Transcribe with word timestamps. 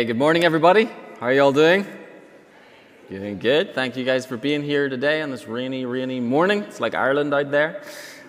Hey, 0.00 0.06
good 0.06 0.16
morning, 0.16 0.44
everybody. 0.44 0.86
How 0.86 1.26
are 1.26 1.32
you 1.34 1.42
all 1.42 1.52
doing? 1.52 1.84
Doing 3.10 3.38
good. 3.38 3.74
Thank 3.74 3.98
you 3.98 4.04
guys 4.06 4.24
for 4.24 4.38
being 4.38 4.62
here 4.62 4.88
today 4.88 5.20
on 5.20 5.30
this 5.30 5.46
rainy, 5.46 5.84
rainy 5.84 6.20
morning. 6.20 6.62
It's 6.62 6.80
like 6.80 6.94
Ireland 6.94 7.34
out 7.34 7.50
there. 7.50 7.82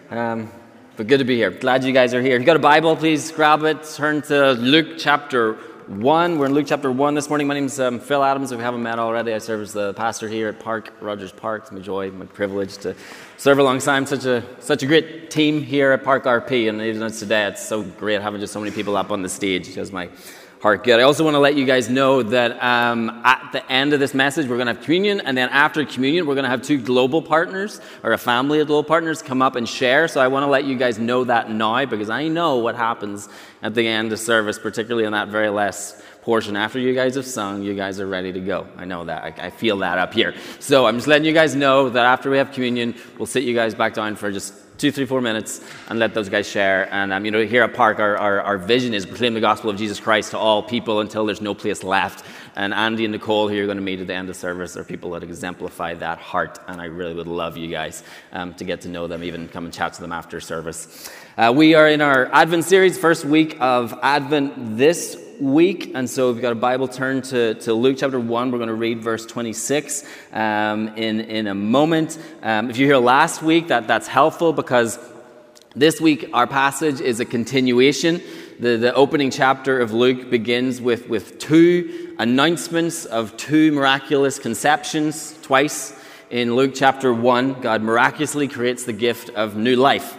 Um, 0.09 0.51
but 0.97 1.07
good 1.07 1.19
to 1.19 1.23
be 1.23 1.37
here. 1.37 1.49
Glad 1.49 1.85
you 1.85 1.93
guys 1.93 2.13
are 2.13 2.21
here. 2.21 2.35
If 2.35 2.41
you've 2.41 2.45
got 2.45 2.57
a 2.57 2.59
Bible, 2.59 2.97
please 2.97 3.31
grab 3.31 3.63
it. 3.63 3.85
Turn 3.95 4.21
to 4.23 4.51
Luke 4.51 4.97
chapter 4.97 5.53
1. 5.87 6.37
We're 6.37 6.47
in 6.47 6.53
Luke 6.53 6.65
chapter 6.67 6.91
1 6.91 7.15
this 7.15 7.29
morning. 7.29 7.47
My 7.47 7.53
name 7.53 7.67
is 7.67 7.79
um, 7.79 8.01
Phil 8.01 8.21
Adams. 8.21 8.51
If 8.51 8.57
we 8.57 8.65
haven't 8.65 8.83
met 8.83 8.99
already, 8.99 9.33
I 9.33 9.37
serve 9.37 9.61
as 9.61 9.71
the 9.71 9.93
pastor 9.93 10.27
here 10.27 10.49
at 10.49 10.59
Park, 10.59 10.93
Rogers 10.99 11.31
Park. 11.31 11.61
It's 11.61 11.71
my 11.71 11.79
joy, 11.79 12.11
my 12.11 12.25
privilege 12.25 12.79
to 12.79 12.97
serve 13.37 13.59
alongside 13.59 14.09
such 14.09 14.25
a, 14.25 14.43
such 14.59 14.83
a 14.83 14.85
great 14.85 15.31
team 15.31 15.61
here 15.61 15.93
at 15.93 16.03
Park 16.03 16.25
RP. 16.25 16.67
And 16.67 16.81
even 16.81 17.09
today, 17.13 17.45
it's 17.45 17.65
so 17.65 17.81
great 17.81 18.21
having 18.21 18.41
just 18.41 18.51
so 18.51 18.59
many 18.59 18.71
people 18.71 18.97
up 18.97 19.09
on 19.09 19.21
the 19.21 19.29
stage 19.29 19.67
because 19.67 19.93
my 19.93 20.09
heart 20.61 20.83
good. 20.83 20.99
I 20.99 21.03
also 21.03 21.23
want 21.23 21.33
to 21.33 21.39
let 21.39 21.55
you 21.55 21.65
guys 21.65 21.89
know 21.89 22.21
that 22.21 22.63
um, 22.63 23.09
at 23.23 23.49
the 23.51 23.69
end 23.71 23.93
of 23.93 23.99
this 23.99 24.13
message, 24.13 24.47
we're 24.47 24.57
going 24.57 24.67
to 24.67 24.73
have 24.75 24.83
communion, 24.83 25.19
and 25.21 25.35
then 25.35 25.49
after 25.49 25.83
communion, 25.83 26.27
we're 26.27 26.35
going 26.35 26.43
to 26.43 26.49
have 26.49 26.61
two 26.61 26.79
global 26.79 27.19
partners 27.19 27.81
or 28.03 28.13
a 28.13 28.17
family 28.17 28.59
of 28.59 28.67
global 28.67 28.87
partners 28.87 29.23
come 29.23 29.41
up 29.41 29.55
and 29.55 29.67
share. 29.67 30.07
So 30.07 30.21
I 30.21 30.27
want 30.27 30.43
to 30.43 30.47
let 30.47 30.65
you 30.65 30.77
guys 30.77 30.99
know 30.99 31.23
that 31.23 31.49
now 31.49 31.83
because 31.85 32.11
I 32.11 32.27
know 32.27 32.57
what 32.57 32.75
happens 32.75 33.27
at 33.63 33.73
the 33.73 33.87
end 33.87 34.13
of 34.13 34.19
service, 34.19 34.59
particularly 34.59 35.05
in 35.05 35.13
that 35.13 35.29
very 35.29 35.49
last 35.49 35.99
portion. 36.21 36.55
After 36.55 36.77
you 36.77 36.93
guys 36.93 37.15
have 37.15 37.25
sung, 37.25 37.63
you 37.63 37.73
guys 37.73 37.99
are 37.99 38.07
ready 38.07 38.31
to 38.31 38.39
go. 38.39 38.67
I 38.77 38.85
know 38.85 39.05
that. 39.05 39.23
I, 39.23 39.47
I 39.47 39.49
feel 39.49 39.77
that 39.77 39.97
up 39.97 40.13
here. 40.13 40.35
So 40.59 40.85
I'm 40.85 40.97
just 40.97 41.07
letting 41.07 41.25
you 41.25 41.33
guys 41.33 41.55
know 41.55 41.89
that 41.89 42.05
after 42.05 42.29
we 42.29 42.37
have 42.37 42.51
communion, 42.51 42.93
we'll 43.17 43.25
sit 43.25 43.43
you 43.43 43.55
guys 43.55 43.73
back 43.73 43.95
down 43.95 44.15
for 44.15 44.31
just 44.31 44.53
two, 44.81 44.91
three, 44.91 45.05
four 45.05 45.21
minutes 45.21 45.61
and 45.89 45.99
let 45.99 46.15
those 46.15 46.27
guys 46.27 46.49
share. 46.49 46.91
And, 46.91 47.13
um, 47.13 47.23
you 47.23 47.29
know, 47.29 47.45
here 47.45 47.61
at 47.61 47.75
Park, 47.75 47.99
our, 47.99 48.17
our, 48.17 48.41
our, 48.41 48.57
vision 48.57 48.95
is 48.95 49.05
proclaim 49.05 49.35
the 49.35 49.39
gospel 49.39 49.69
of 49.69 49.77
Jesus 49.77 49.99
Christ 49.99 50.31
to 50.31 50.39
all 50.39 50.63
people 50.63 51.01
until 51.01 51.23
there's 51.23 51.39
no 51.39 51.53
place 51.53 51.83
left. 51.83 52.25
And 52.55 52.73
Andy 52.73 53.05
and 53.05 53.11
Nicole, 53.11 53.47
who 53.47 53.53
you're 53.53 53.67
going 53.67 53.77
to 53.77 53.83
meet 53.83 53.99
at 53.99 54.07
the 54.07 54.15
end 54.15 54.27
of 54.27 54.35
service, 54.35 54.75
are 54.75 54.83
people 54.83 55.11
that 55.11 55.21
exemplify 55.21 55.93
that 55.95 56.17
heart. 56.17 56.59
And 56.67 56.81
I 56.81 56.85
really 56.85 57.13
would 57.13 57.27
love 57.27 57.57
you 57.57 57.67
guys 57.67 58.03
um, 58.33 58.55
to 58.55 58.63
get 58.63 58.81
to 58.81 58.89
know 58.89 59.05
them, 59.05 59.23
even 59.23 59.47
come 59.47 59.65
and 59.65 59.73
chat 59.73 59.93
to 59.93 60.01
them 60.01 60.11
after 60.11 60.41
service. 60.41 61.11
Uh, 61.37 61.53
we 61.55 61.75
are 61.75 61.87
in 61.87 62.01
our 62.01 62.25
Advent 62.33 62.65
series, 62.65 62.97
first 62.97 63.23
week 63.23 63.57
of 63.61 63.93
Advent 64.01 64.77
this 64.77 65.15
week. 65.41 65.91
And 65.95 66.07
so, 66.09 66.29
if 66.29 66.35
you've 66.35 66.41
got 66.41 66.51
a 66.51 66.55
Bible, 66.55 66.87
turn 66.87 67.23
to, 67.23 67.55
to 67.55 67.73
Luke 67.73 67.97
chapter 67.99 68.19
1. 68.19 68.51
We're 68.51 68.57
going 68.59 68.67
to 68.67 68.75
read 68.75 69.01
verse 69.01 69.25
26 69.25 70.05
um, 70.31 70.89
in, 70.89 71.21
in 71.21 71.47
a 71.47 71.55
moment. 71.55 72.19
Um, 72.43 72.69
if 72.69 72.77
you're 72.77 72.87
here 72.87 72.97
last 72.97 73.41
week, 73.41 73.69
that, 73.69 73.87
that's 73.87 74.07
helpful 74.07 74.53
because 74.53 74.99
this 75.75 75.99
week 75.99 76.29
our 76.33 76.45
passage 76.45 77.01
is 77.01 77.19
a 77.19 77.25
continuation. 77.25 78.21
The, 78.59 78.77
the 78.77 78.93
opening 78.93 79.31
chapter 79.31 79.79
of 79.79 79.91
Luke 79.91 80.29
begins 80.29 80.79
with, 80.79 81.09
with 81.09 81.39
two 81.39 82.15
announcements 82.19 83.05
of 83.05 83.35
two 83.35 83.71
miraculous 83.71 84.37
conceptions 84.37 85.35
twice. 85.41 85.97
In 86.29 86.55
Luke 86.55 86.73
chapter 86.75 87.11
1, 87.11 87.61
God 87.61 87.81
miraculously 87.81 88.47
creates 88.47 88.83
the 88.83 88.93
gift 88.93 89.31
of 89.31 89.57
new 89.57 89.75
life. 89.75 90.17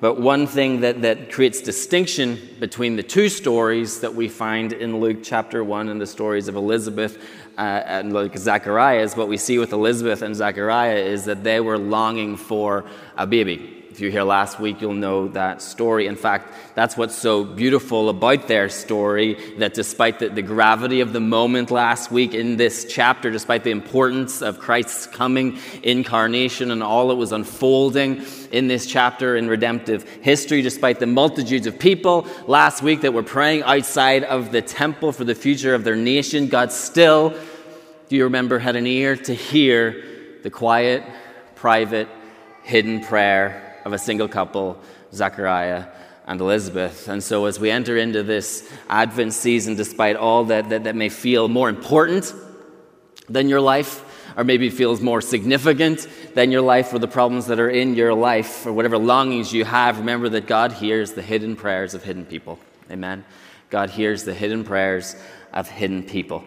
But 0.00 0.18
one 0.18 0.46
thing 0.46 0.80
that, 0.80 1.02
that 1.02 1.30
creates 1.30 1.60
distinction 1.60 2.56
between 2.58 2.96
the 2.96 3.02
two 3.02 3.28
stories 3.28 4.00
that 4.00 4.14
we 4.14 4.28
find 4.28 4.72
in 4.72 4.98
Luke 4.98 5.18
chapter 5.22 5.62
1 5.62 5.90
and 5.90 6.00
the 6.00 6.06
stories 6.06 6.48
of 6.48 6.56
Elizabeth 6.56 7.22
uh, 7.58 7.60
and 7.60 8.12
like 8.12 8.36
Zachariah 8.38 9.02
is 9.02 9.14
what 9.14 9.28
we 9.28 9.36
see 9.36 9.58
with 9.58 9.74
Elizabeth 9.74 10.22
and 10.22 10.34
Zachariah 10.34 10.96
is 10.96 11.26
that 11.26 11.44
they 11.44 11.60
were 11.60 11.76
longing 11.76 12.38
for 12.38 12.86
a 13.18 13.26
baby. 13.26 13.79
If 13.90 13.98
you're 13.98 14.12
here 14.12 14.22
last 14.22 14.60
week, 14.60 14.80
you'll 14.80 14.94
know 14.94 15.26
that 15.28 15.60
story. 15.60 16.06
In 16.06 16.14
fact, 16.14 16.54
that's 16.76 16.96
what's 16.96 17.16
so 17.16 17.42
beautiful 17.42 18.08
about 18.08 18.46
their 18.46 18.68
story 18.68 19.56
that 19.58 19.74
despite 19.74 20.20
the, 20.20 20.28
the 20.28 20.42
gravity 20.42 21.00
of 21.00 21.12
the 21.12 21.18
moment 21.18 21.72
last 21.72 22.12
week 22.12 22.32
in 22.32 22.56
this 22.56 22.86
chapter, 22.88 23.32
despite 23.32 23.64
the 23.64 23.72
importance 23.72 24.42
of 24.42 24.60
Christ's 24.60 25.08
coming 25.08 25.58
incarnation 25.82 26.70
and 26.70 26.84
all 26.84 27.08
that 27.08 27.16
was 27.16 27.32
unfolding 27.32 28.22
in 28.52 28.68
this 28.68 28.86
chapter 28.86 29.36
in 29.36 29.48
redemptive 29.48 30.04
history, 30.22 30.62
despite 30.62 31.00
the 31.00 31.06
multitudes 31.08 31.66
of 31.66 31.76
people 31.76 32.28
last 32.46 32.84
week 32.84 33.00
that 33.00 33.12
were 33.12 33.24
praying 33.24 33.64
outside 33.64 34.22
of 34.22 34.52
the 34.52 34.62
temple 34.62 35.10
for 35.10 35.24
the 35.24 35.34
future 35.34 35.74
of 35.74 35.82
their 35.82 35.96
nation, 35.96 36.46
God 36.46 36.70
still, 36.70 37.30
do 38.08 38.14
you 38.14 38.22
remember, 38.22 38.60
had 38.60 38.76
an 38.76 38.86
ear 38.86 39.16
to 39.16 39.34
hear 39.34 40.04
the 40.44 40.50
quiet, 40.50 41.02
private, 41.56 42.08
hidden 42.62 43.02
prayer 43.02 43.66
of 43.84 43.92
a 43.92 43.98
single 43.98 44.28
couple, 44.28 44.80
Zachariah 45.12 45.86
and 46.26 46.40
Elizabeth. 46.40 47.08
And 47.08 47.22
so, 47.22 47.46
as 47.46 47.58
we 47.58 47.70
enter 47.70 47.96
into 47.96 48.22
this 48.22 48.70
Advent 48.88 49.32
season, 49.34 49.74
despite 49.74 50.16
all 50.16 50.44
that, 50.44 50.68
that, 50.70 50.84
that 50.84 50.94
may 50.94 51.08
feel 51.08 51.48
more 51.48 51.68
important 51.68 52.32
than 53.28 53.48
your 53.48 53.60
life, 53.60 54.04
or 54.36 54.44
maybe 54.44 54.70
feels 54.70 55.00
more 55.00 55.20
significant 55.20 56.06
than 56.34 56.52
your 56.52 56.60
life, 56.60 56.92
or 56.92 56.98
the 56.98 57.08
problems 57.08 57.46
that 57.46 57.58
are 57.58 57.70
in 57.70 57.94
your 57.94 58.14
life, 58.14 58.66
or 58.66 58.72
whatever 58.72 58.98
longings 58.98 59.52
you 59.52 59.64
have, 59.64 59.98
remember 59.98 60.28
that 60.28 60.46
God 60.46 60.72
hears 60.72 61.12
the 61.12 61.22
hidden 61.22 61.56
prayers 61.56 61.94
of 61.94 62.04
hidden 62.04 62.24
people. 62.24 62.58
Amen. 62.90 63.24
God 63.70 63.90
hears 63.90 64.24
the 64.24 64.34
hidden 64.34 64.64
prayers 64.64 65.16
of 65.52 65.68
hidden 65.68 66.02
people. 66.02 66.44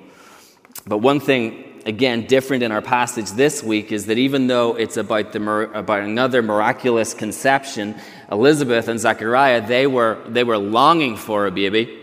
But 0.86 1.00
one 1.00 1.20
thing 1.20 1.73
again, 1.86 2.26
different 2.26 2.64
in 2.64 2.72
our 2.72 2.82
passage 2.82 3.32
this 3.32 3.64
week 3.64 3.92
is 3.92 4.06
that 4.08 4.18
even 4.18 4.48
though 4.48 4.76
it's 4.76 4.98
about, 4.98 5.32
the, 5.32 5.70
about 5.74 6.02
another 6.02 6.42
miraculous 6.42 7.14
conception, 7.14 7.96
Elizabeth 8.32 8.88
and 8.88 9.00
Zechariah, 9.00 9.66
they 9.66 9.88
were, 9.88 10.20
they 10.28 10.44
were 10.44 10.58
longing 10.58 11.16
for 11.16 11.46
a 11.46 11.52
baby. 11.52 12.00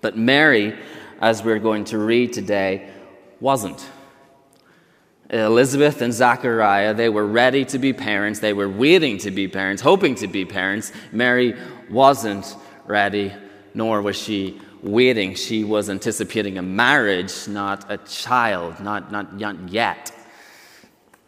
But 0.00 0.16
Mary, 0.16 0.78
as 1.20 1.42
we're 1.42 1.58
going 1.58 1.84
to 1.86 1.98
read 1.98 2.32
today, 2.32 2.90
wasn't. 3.40 3.84
Elizabeth 5.30 6.02
and 6.02 6.12
Zachariah, 6.12 6.94
they 6.94 7.08
were 7.08 7.26
ready 7.26 7.64
to 7.66 7.78
be 7.78 7.92
parents. 7.92 8.40
They 8.40 8.52
were 8.52 8.68
waiting 8.68 9.18
to 9.18 9.30
be 9.30 9.48
parents, 9.48 9.82
hoping 9.82 10.14
to 10.16 10.28
be 10.28 10.44
parents. 10.44 10.92
Mary 11.12 11.56
wasn't 11.90 12.54
ready, 12.84 13.32
nor 13.72 14.02
was 14.02 14.16
she 14.16 14.60
waiting. 14.84 15.34
She 15.34 15.64
was 15.64 15.88
anticipating 15.88 16.58
a 16.58 16.62
marriage, 16.62 17.48
not 17.48 17.90
a 17.90 17.96
child, 17.98 18.78
not, 18.80 19.10
not 19.10 19.68
yet. 19.68 20.12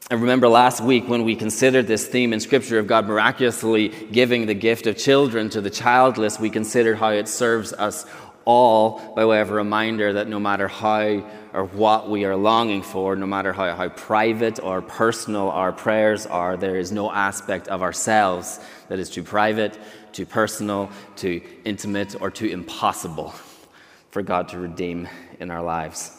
I 0.09 0.15
remember 0.15 0.47
last 0.47 0.81
week 0.81 1.09
when 1.09 1.25
we 1.25 1.35
considered 1.35 1.89
this 1.89 2.07
theme 2.07 2.33
in 2.33 2.39
Scripture 2.39 2.79
of 2.79 2.87
God 2.87 3.09
miraculously 3.09 3.89
giving 3.89 4.47
the 4.47 4.55
gift 4.55 4.87
of 4.87 4.97
children 4.97 5.51
to 5.51 5.61
the 5.61 5.71
childless, 5.71 6.39
we 6.39 6.49
considered 6.49 6.99
how 6.99 7.09
it 7.09 7.27
serves 7.27 7.73
us 7.73 8.07
all 8.45 9.15
by 9.17 9.25
way 9.25 9.41
of 9.41 9.51
a 9.51 9.55
reminder 9.55 10.13
that 10.13 10.29
no 10.29 10.39
matter 10.39 10.69
how 10.69 11.29
or 11.53 11.65
what 11.65 12.09
we 12.09 12.25
are 12.25 12.37
longing 12.37 12.83
for, 12.83 13.17
no 13.17 13.27
matter 13.27 13.53
how, 13.53 13.75
how 13.75 13.89
private 13.89 14.61
or 14.63 14.81
personal 14.81 15.51
our 15.51 15.73
prayers 15.73 16.25
are, 16.27 16.57
there 16.57 16.77
is 16.77 16.93
no 16.93 17.11
aspect 17.11 17.67
of 17.67 17.83
ourselves 17.83 18.61
that 18.89 19.01
is 19.01 19.11
too 19.11 19.25
private, 19.25 19.77
too 20.13 20.27
personal, 20.27 20.89
too 21.17 21.41
intimate, 21.65 22.15
or 22.21 22.31
too 22.31 22.47
impossible 22.47 23.35
for 24.17 24.23
God 24.23 24.49
to 24.49 24.59
redeem 24.59 25.07
in 25.41 25.51
our 25.51 25.61
lives. 25.61 26.11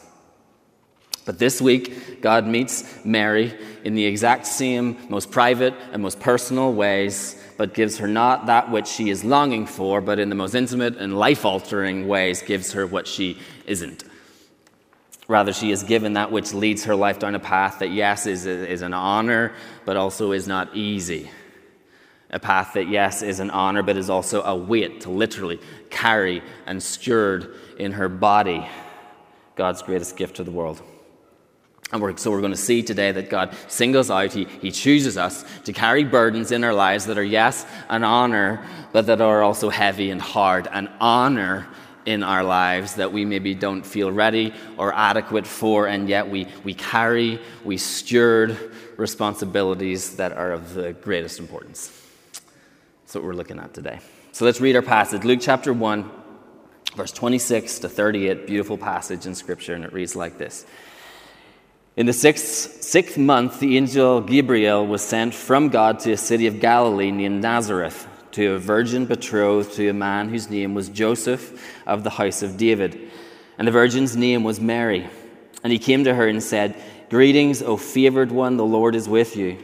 But 1.25 1.39
this 1.39 1.59
week, 1.59 2.21
God 2.21 2.45
meets 2.45 3.03
Mary 3.03 3.57
in 3.83 3.95
the 3.95 4.05
exact 4.05 4.45
same, 4.45 4.95
most 5.09 5.31
private 5.31 5.73
and 5.91 6.03
most 6.03 6.19
personal 6.19 6.71
ways, 6.73 7.43
but 7.57 7.73
gives 7.73 7.97
her 7.97 8.07
not 8.07 8.45
that 8.45 8.69
which 8.69 8.85
she 8.85 9.09
is 9.09 9.25
longing 9.25 9.65
for, 9.65 9.99
but 9.99 10.19
in 10.19 10.29
the 10.29 10.35
most 10.35 10.53
intimate 10.53 10.97
and 10.97 11.17
life 11.17 11.43
altering 11.43 12.07
ways, 12.07 12.43
gives 12.43 12.73
her 12.73 12.85
what 12.85 13.07
she 13.07 13.39
isn't. 13.65 14.03
Rather, 15.27 15.51
she 15.51 15.71
is 15.71 15.81
given 15.81 16.13
that 16.13 16.31
which 16.31 16.53
leads 16.53 16.83
her 16.83 16.95
life 16.95 17.17
down 17.17 17.33
a 17.33 17.39
path 17.39 17.79
that, 17.79 17.89
yes, 17.89 18.27
is, 18.27 18.45
is 18.45 18.83
an 18.83 18.93
honor, 18.93 19.55
but 19.85 19.97
also 19.97 20.33
is 20.33 20.47
not 20.47 20.75
easy. 20.75 21.31
A 22.29 22.39
path 22.39 22.73
that, 22.73 22.89
yes, 22.89 23.21
is 23.21 23.39
an 23.39 23.49
honor, 23.51 23.83
but 23.83 23.95
is 23.95 24.09
also 24.09 24.43
a 24.43 24.55
weight 24.55 25.01
to 25.01 25.09
literally 25.09 25.59
carry 25.89 26.41
and 26.65 26.83
steward 26.83 27.55
in 27.77 27.93
her 27.93 28.09
body 28.09 28.67
God's 29.55 29.81
greatest 29.81 30.17
gift 30.17 30.35
to 30.35 30.43
the 30.43 30.51
world. 30.51 30.81
And 31.91 32.01
we're, 32.01 32.17
so 32.17 32.31
we're 32.31 32.41
going 32.41 32.51
to 32.51 32.57
see 32.57 32.83
today 32.83 33.13
that 33.13 33.29
God 33.29 33.55
singles 33.69 34.11
out, 34.11 34.33
he, 34.33 34.43
he 34.61 34.71
chooses 34.71 35.17
us 35.17 35.45
to 35.63 35.71
carry 35.71 36.03
burdens 36.03 36.51
in 36.51 36.65
our 36.65 36.73
lives 36.73 37.05
that 37.05 37.17
are, 37.17 37.23
yes, 37.23 37.65
an 37.89 38.03
honor, 38.03 38.65
but 38.91 39.05
that 39.05 39.21
are 39.21 39.41
also 39.41 39.69
heavy 39.69 40.11
and 40.11 40.21
hard. 40.21 40.67
An 40.67 40.89
honor 40.99 41.65
in 42.05 42.23
our 42.23 42.43
lives 42.43 42.95
that 42.95 43.13
we 43.13 43.23
maybe 43.23 43.55
don't 43.55 43.85
feel 43.85 44.11
ready 44.11 44.53
or 44.77 44.93
adequate 44.93 45.47
for, 45.47 45.87
and 45.87 46.09
yet 46.09 46.29
we, 46.29 46.47
we 46.65 46.73
carry, 46.73 47.39
we 47.63 47.77
steward 47.77 48.57
responsibilities 48.97 50.17
that 50.17 50.33
are 50.33 50.51
of 50.51 50.73
the 50.73 50.91
greatest 50.93 51.39
importance. 51.39 52.06
That's 53.07 53.15
what 53.15 53.23
we're 53.23 53.35
looking 53.35 53.57
at 53.57 53.73
today. 53.73 54.01
So 54.33 54.43
let's 54.43 54.59
read 54.59 54.75
our 54.75 54.81
passage 54.81 55.23
Luke 55.23 55.39
chapter 55.41 55.71
1, 55.71 56.11
verse 56.97 57.13
26 57.13 57.79
to 57.79 57.87
38. 57.87 58.45
Beautiful 58.45 58.77
passage 58.77 59.25
in 59.25 59.33
Scripture, 59.33 59.75
and 59.75 59.85
it 59.85 59.93
reads 59.93 60.13
like 60.13 60.37
this. 60.37 60.65
In 61.95 62.05
the 62.05 62.11
sixth, 62.11 62.83
sixth 62.83 63.17
month, 63.17 63.61
the 63.61 63.77
angel 63.77 64.19
Gabriel 64.19 64.85
was 64.85 65.01
sent 65.01 65.33
from 65.33 65.69
God 65.69 65.99
to 65.99 66.11
a 66.11 66.17
city 66.17 66.47
of 66.47 66.59
Galilee 66.59 67.11
named 67.11 67.41
Nazareth 67.41 68.05
to 68.33 68.55
a 68.55 68.59
virgin 68.59 69.05
betrothed 69.05 69.71
to 69.75 69.87
a 69.87 69.93
man 69.93 70.27
whose 70.27 70.49
name 70.49 70.73
was 70.73 70.89
Joseph 70.89 71.65
of 71.85 72.03
the 72.03 72.09
house 72.09 72.43
of 72.43 72.57
David. 72.57 73.09
and 73.57 73.65
the 73.65 73.71
virgin's 73.71 74.17
name 74.17 74.43
was 74.43 74.59
Mary. 74.59 75.07
And 75.63 75.71
he 75.71 75.79
came 75.79 76.03
to 76.03 76.13
her 76.13 76.27
and 76.27 76.43
said, 76.43 76.75
Greetings, 77.09 77.61
O 77.61 77.77
favored 77.77 78.33
one, 78.33 78.57
the 78.57 78.65
Lord 78.65 78.95
is 78.95 79.07
with 79.07 79.37
you. 79.37 79.63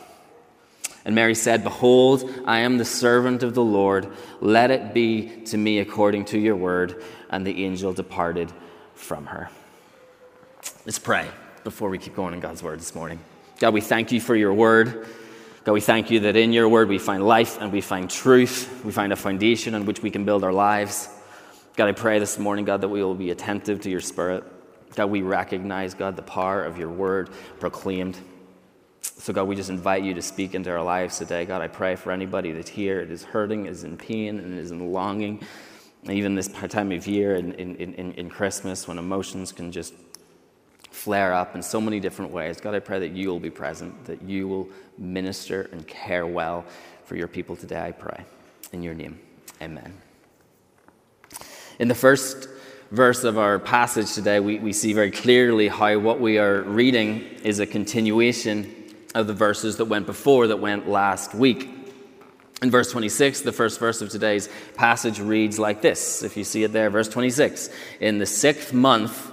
And 1.03 1.15
Mary 1.15 1.35
said, 1.35 1.63
Behold, 1.63 2.29
I 2.45 2.59
am 2.59 2.77
the 2.77 2.85
servant 2.85 3.43
of 3.43 3.53
the 3.53 3.63
Lord. 3.63 4.07
Let 4.39 4.71
it 4.71 4.93
be 4.93 5.43
to 5.45 5.57
me 5.57 5.79
according 5.79 6.25
to 6.25 6.39
your 6.39 6.55
word. 6.55 7.03
And 7.29 7.45
the 7.45 7.63
angel 7.63 7.93
departed 7.93 8.51
from 8.93 9.25
her. 9.27 9.49
Let's 10.85 10.99
pray 10.99 11.27
before 11.63 11.89
we 11.89 11.97
keep 11.97 12.15
going 12.15 12.33
in 12.33 12.39
God's 12.39 12.61
word 12.61 12.79
this 12.79 12.93
morning. 12.93 13.19
God, 13.59 13.73
we 13.73 13.81
thank 13.81 14.11
you 14.11 14.21
for 14.21 14.35
your 14.35 14.53
word. 14.53 15.07
God, 15.63 15.73
we 15.73 15.81
thank 15.81 16.09
you 16.09 16.21
that 16.21 16.35
in 16.35 16.53
your 16.53 16.67
word 16.67 16.89
we 16.89 16.97
find 16.97 17.25
life 17.25 17.59
and 17.61 17.71
we 17.71 17.81
find 17.81 18.09
truth. 18.09 18.83
We 18.83 18.91
find 18.91 19.13
a 19.13 19.15
foundation 19.15 19.75
on 19.75 19.85
which 19.85 20.01
we 20.01 20.09
can 20.09 20.25
build 20.25 20.43
our 20.43 20.53
lives. 20.53 21.07
God, 21.75 21.87
I 21.87 21.91
pray 21.91 22.19
this 22.19 22.37
morning, 22.39 22.65
God, 22.65 22.81
that 22.81 22.89
we 22.89 23.03
will 23.03 23.15
be 23.15 23.29
attentive 23.31 23.81
to 23.81 23.89
your 23.89 24.01
spirit. 24.01 24.43
God, 24.95 25.05
we 25.05 25.21
recognize, 25.21 25.93
God, 25.93 26.15
the 26.15 26.21
power 26.21 26.63
of 26.63 26.77
your 26.77 26.89
word 26.89 27.29
proclaimed. 27.59 28.17
So, 29.01 29.33
God, 29.33 29.43
we 29.43 29.55
just 29.55 29.69
invite 29.69 30.03
you 30.03 30.13
to 30.13 30.21
speak 30.21 30.55
into 30.55 30.71
our 30.71 30.83
lives 30.83 31.17
today. 31.17 31.45
God, 31.45 31.61
I 31.61 31.67
pray 31.67 31.95
for 31.95 32.11
anybody 32.11 32.51
that's 32.51 32.69
here, 32.69 32.99
it 32.99 33.11
is 33.11 33.23
hurting, 33.23 33.65
is 33.65 33.83
in 33.83 33.97
pain, 33.97 34.39
and 34.39 34.57
is 34.57 34.71
in 34.71 34.91
longing. 34.91 35.41
Even 36.09 36.33
this 36.33 36.47
time 36.47 36.91
of 36.91 37.05
year 37.05 37.35
in, 37.35 37.53
in, 37.53 37.75
in, 37.75 38.13
in 38.13 38.29
Christmas 38.29 38.87
when 38.87 38.97
emotions 38.97 39.51
can 39.51 39.71
just 39.71 39.93
flare 40.89 41.33
up 41.33 41.55
in 41.55 41.61
so 41.61 41.79
many 41.79 41.99
different 41.99 42.31
ways. 42.31 42.59
God, 42.59 42.75
I 42.75 42.79
pray 42.79 42.99
that 42.99 43.11
you 43.11 43.29
will 43.29 43.39
be 43.39 43.49
present, 43.49 44.05
that 44.05 44.21
you 44.21 44.47
will 44.47 44.69
minister 44.97 45.69
and 45.71 45.87
care 45.87 46.25
well 46.25 46.65
for 47.05 47.15
your 47.15 47.27
people 47.27 47.55
today, 47.55 47.81
I 47.81 47.91
pray. 47.91 48.23
In 48.71 48.83
your 48.83 48.93
name, 48.93 49.19
amen. 49.61 49.93
In 51.79 51.87
the 51.87 51.95
first 51.95 52.47
verse 52.91 53.23
of 53.23 53.37
our 53.37 53.57
passage 53.57 54.13
today, 54.13 54.39
we, 54.39 54.59
we 54.59 54.73
see 54.73 54.93
very 54.93 55.11
clearly 55.11 55.67
how 55.67 55.97
what 55.99 56.19
we 56.19 56.37
are 56.37 56.61
reading 56.61 57.21
is 57.43 57.59
a 57.59 57.65
continuation 57.65 58.80
of 59.13 59.27
the 59.27 59.33
verses 59.33 59.77
that 59.77 59.85
went 59.85 60.05
before, 60.05 60.47
that 60.47 60.59
went 60.59 60.87
last 60.87 61.33
week. 61.33 61.69
In 62.61 62.69
verse 62.69 62.91
26, 62.91 63.41
the 63.41 63.51
first 63.51 63.79
verse 63.79 64.01
of 64.01 64.09
today's 64.09 64.47
passage 64.75 65.19
reads 65.19 65.57
like 65.57 65.81
this. 65.81 66.21
If 66.21 66.37
you 66.37 66.43
see 66.43 66.63
it 66.63 66.71
there, 66.71 66.89
verse 66.89 67.09
26. 67.09 67.69
In 67.99 68.19
the 68.19 68.25
sixth 68.25 68.71
month, 68.71 69.31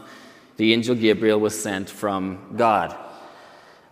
the 0.56 0.72
angel 0.72 0.94
Gabriel 0.94 1.38
was 1.38 1.60
sent 1.60 1.90
from 1.90 2.54
God. 2.56 2.96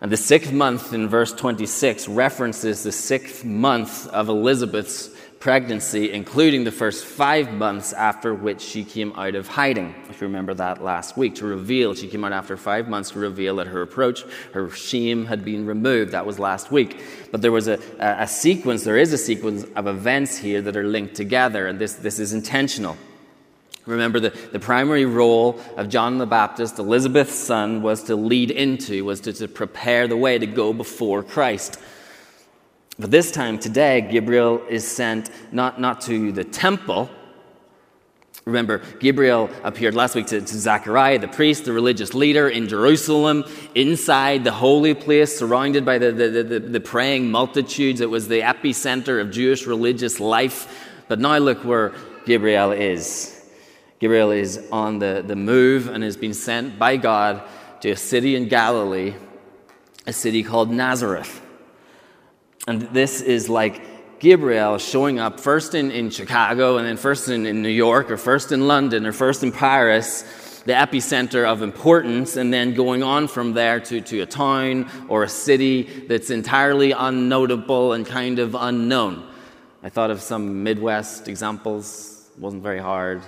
And 0.01 0.11
the 0.11 0.17
sixth 0.17 0.51
month 0.51 0.93
in 0.93 1.07
verse 1.07 1.33
26 1.33 2.07
references 2.07 2.83
the 2.83 2.91
sixth 2.91 3.45
month 3.45 4.07
of 4.07 4.29
Elizabeth's 4.29 5.09
pregnancy, 5.39 6.11
including 6.11 6.63
the 6.63 6.71
first 6.71 7.05
five 7.05 7.53
months 7.53 7.93
after 7.93 8.33
which 8.33 8.61
she 8.61 8.83
came 8.83 9.13
out 9.13 9.35
of 9.35 9.47
hiding. 9.47 9.93
If 10.09 10.19
you 10.21 10.27
remember 10.27 10.53
that 10.55 10.83
last 10.83 11.15
week, 11.15 11.35
to 11.35 11.45
reveal, 11.45 11.93
she 11.93 12.07
came 12.07 12.23
out 12.23 12.33
after 12.33 12.57
five 12.57 12.87
months 12.87 13.11
to 13.11 13.19
reveal 13.19 13.57
that 13.57 13.67
her 13.67 13.81
approach, 13.81 14.23
her 14.53 14.69
shame 14.71 15.25
had 15.25 15.45
been 15.45 15.65
removed. 15.65 16.11
That 16.11 16.25
was 16.25 16.39
last 16.39 16.71
week. 16.71 17.01
But 17.31 17.41
there 17.41 17.51
was 17.51 17.67
a, 17.67 17.79
a, 17.99 18.27
sequence, 18.27 18.83
there 18.83 18.97
is 18.97 19.13
a 19.13 19.17
sequence 19.17 19.65
of 19.75 19.87
events 19.87 20.37
here 20.37 20.61
that 20.61 20.75
are 20.75 20.85
linked 20.85 21.15
together, 21.15 21.67
and 21.67 21.77
this, 21.77 21.93
this 21.93 22.19
is 22.19 22.33
intentional. 22.33 22.97
Remember, 23.85 24.19
the, 24.19 24.31
the 24.51 24.59
primary 24.59 25.05
role 25.05 25.61
of 25.77 25.87
John 25.87 26.17
the 26.17 26.25
Baptist, 26.25 26.77
Elizabeth's 26.77 27.35
son, 27.35 27.81
was 27.81 28.03
to 28.03 28.15
lead 28.15 28.51
into, 28.51 29.05
was 29.05 29.21
to, 29.21 29.33
to 29.33 29.47
prepare 29.47 30.07
the 30.07 30.17
way 30.17 30.37
to 30.37 30.45
go 30.45 30.73
before 30.73 31.23
Christ. 31.23 31.79
But 32.99 33.11
this 33.11 33.31
time, 33.31 33.59
today, 33.59 34.01
Gabriel 34.01 34.63
is 34.67 34.87
sent 34.87 35.29
not, 35.51 35.79
not 35.79 36.01
to 36.01 36.31
the 36.31 36.43
temple. 36.43 37.09
Remember, 38.45 38.81
Gabriel 38.99 39.49
appeared 39.63 39.93
last 39.93 40.15
week 40.15 40.27
to, 40.27 40.39
to 40.39 40.57
Zechariah, 40.57 41.19
the 41.19 41.27
priest, 41.27 41.65
the 41.65 41.73
religious 41.73 42.13
leader 42.13 42.49
in 42.49 42.67
Jerusalem, 42.67 43.43
inside 43.75 44.43
the 44.43 44.51
holy 44.51 44.93
place, 44.93 45.37
surrounded 45.37 45.85
by 45.85 45.97
the, 45.99 46.11
the, 46.11 46.43
the, 46.43 46.59
the 46.59 46.79
praying 46.79 47.29
multitudes. 47.29 48.01
It 48.01 48.09
was 48.09 48.29
the 48.29 48.39
epicenter 48.39 49.21
of 49.21 49.31
Jewish 49.31 49.67
religious 49.67 50.19
life. 50.19 50.87
But 51.07 51.19
now 51.19 51.37
look 51.37 51.63
where 51.63 51.93
Gabriel 52.25 52.71
is. 52.71 53.33
Gabriel 53.99 54.31
is 54.31 54.65
on 54.71 54.99
the, 54.99 55.23
the 55.25 55.35
move 55.35 55.87
and 55.87 56.03
has 56.03 56.17
been 56.17 56.33
sent 56.33 56.79
by 56.79 56.97
God 56.97 57.43
to 57.81 57.91
a 57.91 57.95
city 57.95 58.35
in 58.35 58.47
Galilee, 58.47 59.13
a 60.07 60.13
city 60.13 60.41
called 60.41 60.71
Nazareth. 60.71 61.41
And 62.67 62.81
this 62.81 63.21
is 63.21 63.49
like 63.49 63.81
Gabriel 64.19 64.77
showing 64.77 65.19
up 65.19 65.39
first 65.39 65.73
in, 65.73 65.89
in 65.89 66.09
Chicago 66.09 66.77
and 66.77 66.85
then 66.85 66.97
first 66.97 67.29
in, 67.29 67.45
in 67.45 67.61
New 67.61 67.69
York 67.69 68.11
or 68.11 68.17
first 68.17 68.51
in 68.51 68.67
London 68.67 69.05
or 69.05 69.13
first 69.13 69.41
in 69.41 69.51
Paris, 69.53 70.23
the 70.65 70.73
epicenter 70.73 71.45
of 71.45 71.61
importance, 71.61 72.35
and 72.35 72.53
then 72.53 72.73
going 72.73 73.03
on 73.03 73.29
from 73.29 73.53
there 73.53 73.79
to, 73.79 74.01
to 74.01 74.19
a 74.19 74.25
town 74.25 74.89
or 75.07 75.23
a 75.23 75.29
city 75.29 75.83
that's 76.07 76.29
entirely 76.29 76.91
unnotable 76.91 77.95
and 77.95 78.05
kind 78.05 78.39
of 78.39 78.53
unknown. 78.53 79.25
I 79.81 79.89
thought 79.89 80.11
of 80.11 80.21
some 80.21 80.63
Midwest 80.63 81.29
examples, 81.29 82.29
wasn't 82.37 82.63
very 82.63 82.79
hard. 82.79 83.21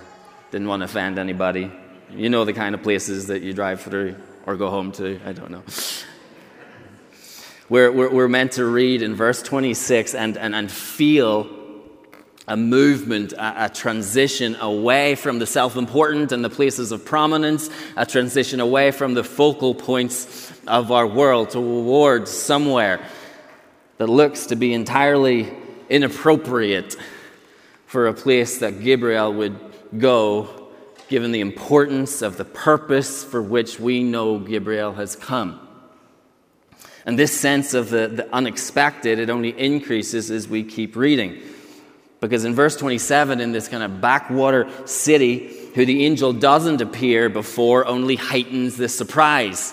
Didn't 0.50 0.68
want 0.68 0.80
to 0.80 0.84
offend 0.84 1.18
anybody. 1.18 1.70
You 2.12 2.28
know 2.28 2.44
the 2.44 2.52
kind 2.52 2.74
of 2.74 2.82
places 2.82 3.28
that 3.28 3.40
you 3.40 3.54
drive 3.54 3.80
through 3.80 4.16
or 4.44 4.56
go 4.56 4.68
home 4.68 4.92
to. 4.92 5.18
I 5.24 5.32
don't 5.32 5.50
know. 5.50 5.62
We're, 7.70 7.92
we're, 7.92 8.10
we're 8.10 8.28
meant 8.28 8.52
to 8.52 8.66
read 8.66 9.00
in 9.00 9.14
verse 9.14 9.40
26 9.42 10.16
and, 10.16 10.36
and, 10.36 10.56
and 10.56 10.68
feel 10.68 11.48
a 12.48 12.56
movement, 12.56 13.32
a, 13.32 13.66
a, 13.66 13.68
transition 13.68 14.56
away 14.56 15.14
from 15.14 15.38
the 15.38 15.46
self 15.46 15.76
important 15.76 16.32
and 16.32 16.44
the 16.44 16.50
places 16.50 16.90
of 16.90 17.04
prominence, 17.04 17.70
a 17.96 18.04
transition 18.04 18.58
away 18.58 18.90
from 18.90 19.14
the 19.14 19.22
focal 19.22 19.72
points 19.72 20.52
of 20.66 20.90
our 20.90 21.06
world 21.06 21.50
towards 21.50 22.28
somewhere 22.32 23.06
that 23.98 24.08
looks 24.08 24.46
to 24.46 24.56
be 24.56 24.74
entirely 24.74 25.48
inappropriate 25.88 26.96
for 27.86 28.08
a 28.08 28.14
place 28.14 28.58
that 28.58 28.82
Gabriel 28.82 29.32
would 29.32 29.56
go, 29.96 30.72
given 31.08 31.30
the 31.30 31.40
importance 31.40 32.20
of 32.20 32.36
the 32.36 32.44
purpose 32.44 33.22
for 33.22 33.40
which 33.40 33.78
we 33.78 34.02
know 34.02 34.40
Gabriel 34.40 34.94
has 34.94 35.14
come. 35.14 35.68
And 37.06 37.18
this 37.18 37.38
sense 37.38 37.74
of 37.74 37.90
the, 37.90 38.08
the 38.08 38.34
unexpected, 38.34 39.18
it 39.18 39.30
only 39.30 39.50
increases 39.58 40.30
as 40.30 40.48
we 40.48 40.62
keep 40.64 40.96
reading. 40.96 41.40
Because 42.20 42.44
in 42.44 42.54
verse 42.54 42.76
27, 42.76 43.40
in 43.40 43.52
this 43.52 43.68
kind 43.68 43.82
of 43.82 44.00
backwater 44.00 44.68
city, 44.86 45.56
who 45.74 45.86
the 45.86 46.04
angel 46.04 46.32
doesn't 46.32 46.80
appear 46.80 47.28
before 47.28 47.86
only 47.86 48.16
heightens 48.16 48.76
the 48.76 48.88
surprise 48.88 49.72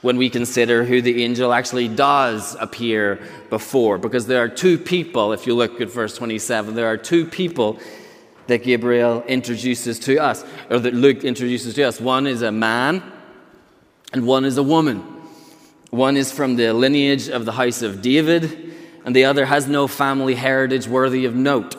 when 0.00 0.16
we 0.16 0.28
consider 0.28 0.84
who 0.84 1.00
the 1.00 1.22
angel 1.24 1.52
actually 1.52 1.88
does 1.88 2.56
appear 2.56 3.20
before. 3.48 3.96
Because 3.96 4.26
there 4.26 4.42
are 4.42 4.48
two 4.48 4.76
people, 4.76 5.32
if 5.32 5.46
you 5.46 5.54
look 5.54 5.80
at 5.80 5.90
verse 5.90 6.16
27, 6.16 6.74
there 6.74 6.88
are 6.88 6.96
two 6.96 7.24
people 7.24 7.78
that 8.48 8.62
Gabriel 8.62 9.22
introduces 9.22 9.98
to 10.00 10.18
us, 10.18 10.44
or 10.68 10.78
that 10.78 10.92
Luke 10.92 11.24
introduces 11.24 11.74
to 11.74 11.82
us. 11.84 12.00
One 12.00 12.26
is 12.26 12.42
a 12.42 12.52
man, 12.52 13.02
and 14.12 14.26
one 14.26 14.44
is 14.44 14.58
a 14.58 14.62
woman. 14.62 15.13
One 15.94 16.16
is 16.16 16.32
from 16.32 16.56
the 16.56 16.72
lineage 16.72 17.28
of 17.28 17.44
the 17.44 17.52
house 17.52 17.80
of 17.80 18.02
David, 18.02 18.74
and 19.04 19.14
the 19.14 19.26
other 19.26 19.46
has 19.46 19.68
no 19.68 19.86
family 19.86 20.34
heritage 20.34 20.88
worthy 20.88 21.24
of 21.24 21.36
note. 21.36 21.76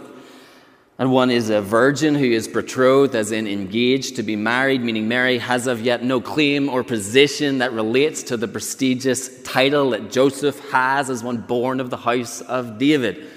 And 0.98 1.12
one 1.12 1.30
is 1.30 1.50
a 1.50 1.62
virgin 1.62 2.16
who 2.16 2.24
is 2.24 2.48
betrothed, 2.48 3.14
as 3.14 3.34
in 3.34 3.46
engaged 3.46 4.16
to 4.16 4.24
be 4.24 4.38
married, 4.38 4.82
meaning 4.82 5.10
Mary 5.10 5.40
has 5.40 5.68
of 5.68 5.82
yet 5.82 6.02
no 6.02 6.22
claim 6.22 6.70
or 6.70 6.82
position 6.82 7.58
that 7.58 7.74
relates 7.74 8.24
to 8.24 8.38
the 8.38 8.48
prestigious 8.48 9.44
title 9.44 9.90
that 9.90 10.10
Joseph 10.10 10.62
has 10.70 11.10
as 11.10 11.22
one 11.22 11.40
born 11.42 11.82
of 11.82 11.90
the 11.90 11.98
house 11.98 12.40
of 12.40 12.78
David. 12.78 13.28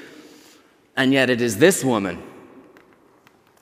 And 0.96 1.12
yet 1.12 1.28
it 1.28 1.40
is 1.40 1.58
this 1.58 1.82
woman, 1.82 2.22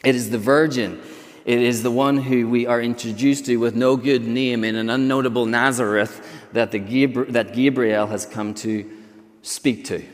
it 0.05 0.15
is 0.15 0.29
the 0.29 0.39
virgin, 0.39 1.01
it 1.47 1.63
is 1.63 1.85
the 1.85 1.93
one 1.93 2.17
who 2.19 2.49
we 2.49 2.67
are 2.67 2.83
introduced 2.83 3.47
to 3.47 3.57
with 3.57 3.77
no 3.77 3.97
good 3.97 4.27
name 4.27 4.65
in 4.65 4.75
an 4.75 4.89
unnotable 4.89 5.49
Nazareth 5.49 6.29
that, 6.53 6.73
the 6.73 7.07
that 7.29 7.55
Gabriel 7.55 8.09
has 8.09 8.27
come 8.27 8.53
to 8.55 8.91
speak 9.43 9.85
to. 9.85 10.05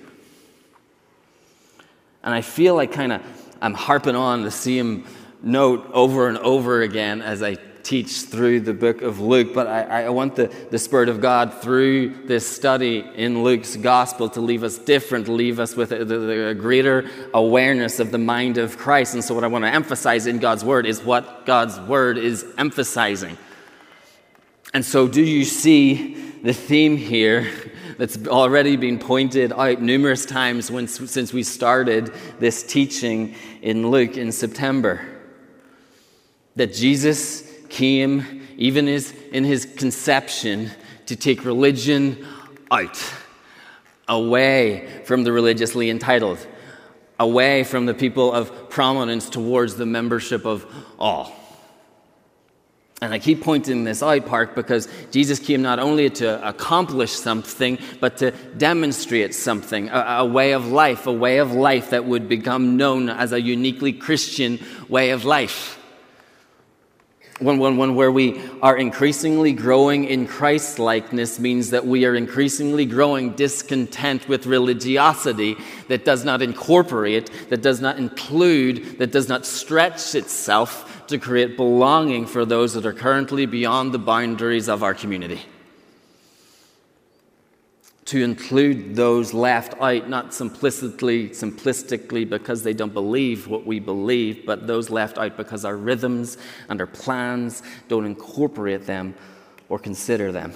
And 2.23 2.35
I 2.35 2.43
feel 2.43 2.75
like 2.75 2.93
kind 2.93 3.13
of 3.13 3.23
I'm 3.63 3.73
harping 3.73 4.15
on 4.15 4.43
the 4.43 4.51
same 4.51 5.07
note 5.43 5.89
over 5.95 6.29
and 6.29 6.37
over 6.37 6.83
again 6.83 7.23
as 7.23 7.43
I 7.43 7.57
teach 7.83 8.23
through 8.23 8.61
the 8.61 8.75
book 8.75 9.03
of 9.03 9.21
Luke, 9.21 9.53
but 9.55 9.67
I, 9.67 10.05
I, 10.05 10.09
want 10.11 10.37
the, 10.37 10.47
the 10.71 10.79
Spirit 10.79 11.09
of 11.09 11.21
God 11.21 11.53
through 11.63 12.27
this 12.27 12.49
study 12.49 13.05
in 13.15 13.43
Luke's 13.43 13.77
gospel 13.77 14.29
to 14.31 14.41
leave 14.41 14.63
us 14.63 14.79
different, 14.79 15.29
leave 15.29 15.59
us 15.59 15.77
with 15.77 15.93
a, 15.93 16.49
a 16.49 16.55
greater 16.55 17.11
awareness 17.35 18.01
of 18.01 18.11
the 18.11 18.19
mind 18.19 18.59
of 18.59 18.79
Christ. 18.79 19.15
And 19.15 19.25
so, 19.25 19.35
what 19.35 19.45
I 19.45 19.49
want 19.49 19.65
to 19.65 19.71
emphasize 19.71 20.27
in 20.27 20.39
God's 20.39 20.65
Word 20.65 20.87
is 20.87 21.03
what 21.03 21.47
God's 21.47 21.79
Word 21.81 22.19
is 22.19 22.47
emphasizing. 22.59 23.37
And 24.75 24.85
so, 24.85 25.09
do 25.09 25.23
you 25.23 25.45
see 25.45 26.15
the 26.43 26.53
theme 26.53 26.97
here 26.97 27.51
that's 27.99 28.27
already 28.27 28.77
been 28.77 28.99
pointed 28.99 29.53
out 29.53 29.81
numerous 29.81 30.27
times 30.27 30.71
when, 30.71 30.89
since 30.89 31.33
we 31.33 31.43
started 31.43 32.13
this 32.39 32.65
teaching 32.65 33.35
in 33.61 33.91
Luke 33.91 34.17
in 34.17 34.33
September. 34.33 35.07
That 36.57 36.75
Jesus 36.75 37.49
came, 37.73 38.47
even 38.57 38.87
his, 38.87 39.13
in 39.33 39.45
his 39.45 39.65
conception, 39.65 40.71
to 41.07 41.17
take 41.17 41.45
religion 41.45 42.25
out, 42.71 43.03
away 44.07 45.03
from 45.05 45.25
the 45.25 45.33
religiously 45.33 45.91
entitled, 45.91 46.47
away 47.19 47.65
from 47.65 47.87
the 47.87 47.95
people 47.95 48.33
of 48.33 48.71
prominence 48.71 49.29
towards 49.29 49.77
the 49.77 49.87
membership 49.87 50.45
of 50.45 50.67
all. 50.99 51.35
And 53.01 53.13
I 53.13 53.19
keep 53.19 53.43
pointing 53.43 53.83
this 53.83 54.01
out, 54.01 54.27
Park, 54.27 54.55
because 54.55 54.87
Jesus 55.11 55.41
came 55.41 55.61
not 55.61 55.81
only 55.81 56.09
to 56.11 56.49
accomplish 56.49 57.11
something, 57.11 57.79
but 57.99 58.19
to 58.19 58.31
demonstrate 58.31 59.35
something 59.35 59.89
a, 59.89 60.19
a, 60.19 60.25
way 60.25 60.53
of 60.53 60.69
life, 60.69 61.09
a 61.09 61.13
way 61.13 61.39
of 61.39 61.53
life 61.53 61.91
that 61.91 62.05
would 62.05 62.29
become 62.29 62.77
known 62.77 63.09
as 63.09 63.33
a 63.33 63.41
uniquely 63.41 63.93
Christian 63.93 64.61
way 64.89 65.11
of 65.11 65.25
life. 65.25 65.82
One, 67.39 67.59
one, 67.59 67.77
one 67.77 67.95
where 67.95 68.13
we 68.13 68.41
are 68.61 68.77
increasingly 68.77 69.53
growing 69.53 70.05
in 70.05 70.27
Christ 70.27 70.79
likeness 70.79 71.41
means 71.41 71.71
that 71.71 71.85
we 71.85 72.05
are 72.05 72.15
increasingly 72.15 72.85
growing 72.87 73.33
discontent 73.33 74.29
with 74.29 74.47
religiosity 74.47 75.57
that 75.89 76.05
does 76.05 76.25
not 76.25 76.43
incorporate, 76.43 77.31
that 77.49 77.63
does 77.63 77.81
not 77.81 77.99
include, 77.99 78.99
that 78.99 79.11
does 79.11 79.29
not 79.29 79.45
stretch 79.45 80.15
itself 80.15 81.07
to 81.09 81.19
create 81.19 81.57
belonging 81.57 82.27
for 82.27 82.45
those 82.45 82.75
that 82.75 82.87
are 82.87 82.93
currently 82.93 83.47
beyond 83.47 83.93
the 83.93 83.99
boundaries 83.99 84.69
of 84.69 84.83
our 84.83 84.95
community. 84.95 85.41
To 88.07 88.23
include 88.23 88.97
those 88.97 89.33
left 89.33 89.75
out, 89.81 90.09
not 90.09 90.31
simplistically, 90.31 91.31
simplistically 91.31 92.29
because 92.29 92.63
they 92.63 92.75
don't 92.75 92.93
believe 92.93 93.47
what 93.47 93.65
we 93.65 93.79
believe, 93.79 94.45
but 94.45 94.67
those 94.67 94.91
left 94.91 95.19
out 95.19 95.37
because 95.37 95.65
our 95.65 95.77
rhythms 95.77 96.37
and 96.69 96.81
our 96.81 96.87
plans 96.87 97.63
don't 97.89 98.05
incorporate 98.05 98.87
them 98.87 99.15
or 99.69 99.79
consider 99.79 100.33
them. 100.33 100.53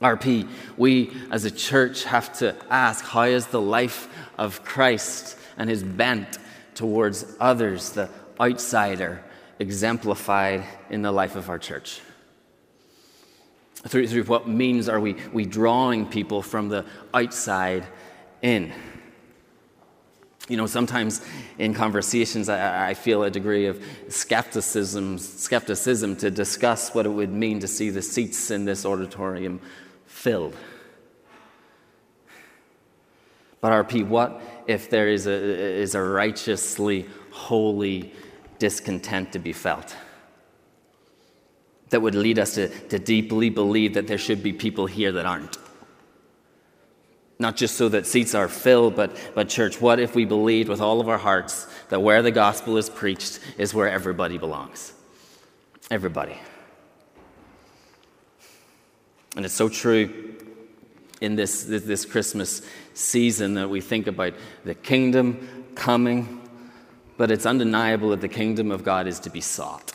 RP, 0.00 0.48
we 0.76 1.12
as 1.30 1.44
a 1.44 1.50
church 1.50 2.04
have 2.04 2.36
to 2.38 2.54
ask 2.70 3.04
how 3.04 3.22
is 3.22 3.46
the 3.46 3.60
life 3.60 4.08
of 4.36 4.64
Christ 4.64 5.36
and 5.56 5.68
his 5.68 5.82
bent 5.82 6.38
towards 6.74 7.24
others, 7.40 7.90
the 7.90 8.08
outsider 8.40 9.22
exemplified 9.58 10.64
in 10.90 11.02
the 11.02 11.10
life 11.10 11.34
of 11.34 11.48
our 11.48 11.58
church? 11.58 12.00
Through, 13.86 14.08
through 14.08 14.24
what 14.24 14.48
means 14.48 14.88
are 14.88 14.98
we, 14.98 15.16
we 15.32 15.44
drawing 15.44 16.06
people 16.06 16.42
from 16.42 16.68
the 16.68 16.84
outside 17.14 17.86
in? 18.42 18.72
You 20.48 20.56
know, 20.56 20.66
sometimes 20.66 21.20
in 21.58 21.74
conversations, 21.74 22.48
I, 22.48 22.90
I, 22.90 22.94
feel 22.94 23.22
a 23.22 23.30
degree 23.30 23.66
of 23.66 23.82
skepticism, 24.08 25.18
skepticism 25.18 26.16
to 26.16 26.30
discuss 26.30 26.94
what 26.94 27.04
it 27.04 27.10
would 27.10 27.32
mean 27.32 27.60
to 27.60 27.68
see 27.68 27.90
the 27.90 28.02
seats 28.02 28.50
in 28.50 28.64
this 28.64 28.86
auditorium 28.86 29.60
filled. 30.06 30.56
But 33.60 33.72
RP, 33.72 34.06
what 34.06 34.40
if 34.66 34.88
there 34.88 35.08
is 35.08 35.26
a, 35.26 35.32
is 35.32 35.94
a 35.94 36.02
righteously 36.02 37.06
holy 37.30 38.12
discontent 38.58 39.32
to 39.32 39.38
be 39.38 39.52
felt. 39.52 39.96
That 41.90 42.00
would 42.00 42.14
lead 42.14 42.38
us 42.38 42.54
to, 42.54 42.68
to 42.88 42.98
deeply 42.98 43.50
believe 43.50 43.94
that 43.94 44.06
there 44.06 44.18
should 44.18 44.42
be 44.42 44.52
people 44.52 44.86
here 44.86 45.12
that 45.12 45.26
aren't. 45.26 45.56
Not 47.38 47.56
just 47.56 47.76
so 47.76 47.88
that 47.88 48.06
seats 48.06 48.34
are 48.34 48.48
filled, 48.48 48.96
but, 48.96 49.16
but 49.34 49.48
church, 49.48 49.80
what 49.80 50.00
if 50.00 50.14
we 50.14 50.24
believed 50.24 50.68
with 50.68 50.80
all 50.80 51.00
of 51.00 51.08
our 51.08 51.18
hearts 51.18 51.66
that 51.88 52.00
where 52.00 52.20
the 52.20 52.32
gospel 52.32 52.76
is 52.76 52.90
preached 52.90 53.40
is 53.56 53.72
where 53.72 53.88
everybody 53.88 54.38
belongs? 54.38 54.92
Everybody. 55.90 56.36
And 59.36 59.44
it's 59.44 59.54
so 59.54 59.68
true 59.68 60.36
in 61.20 61.36
this, 61.36 61.64
this, 61.64 62.04
Christmas 62.04 62.62
season 62.94 63.54
that 63.54 63.70
we 63.70 63.80
think 63.80 64.06
about 64.08 64.34
the 64.64 64.74
kingdom 64.74 65.66
coming 65.74 66.38
but 67.18 67.32
it's 67.32 67.44
undeniable 67.44 68.10
that 68.10 68.22
the 68.22 68.28
kingdom 68.28 68.70
of 68.70 68.84
God 68.84 69.06
is 69.06 69.20
to 69.20 69.30
be 69.30 69.42
sought. 69.42 69.92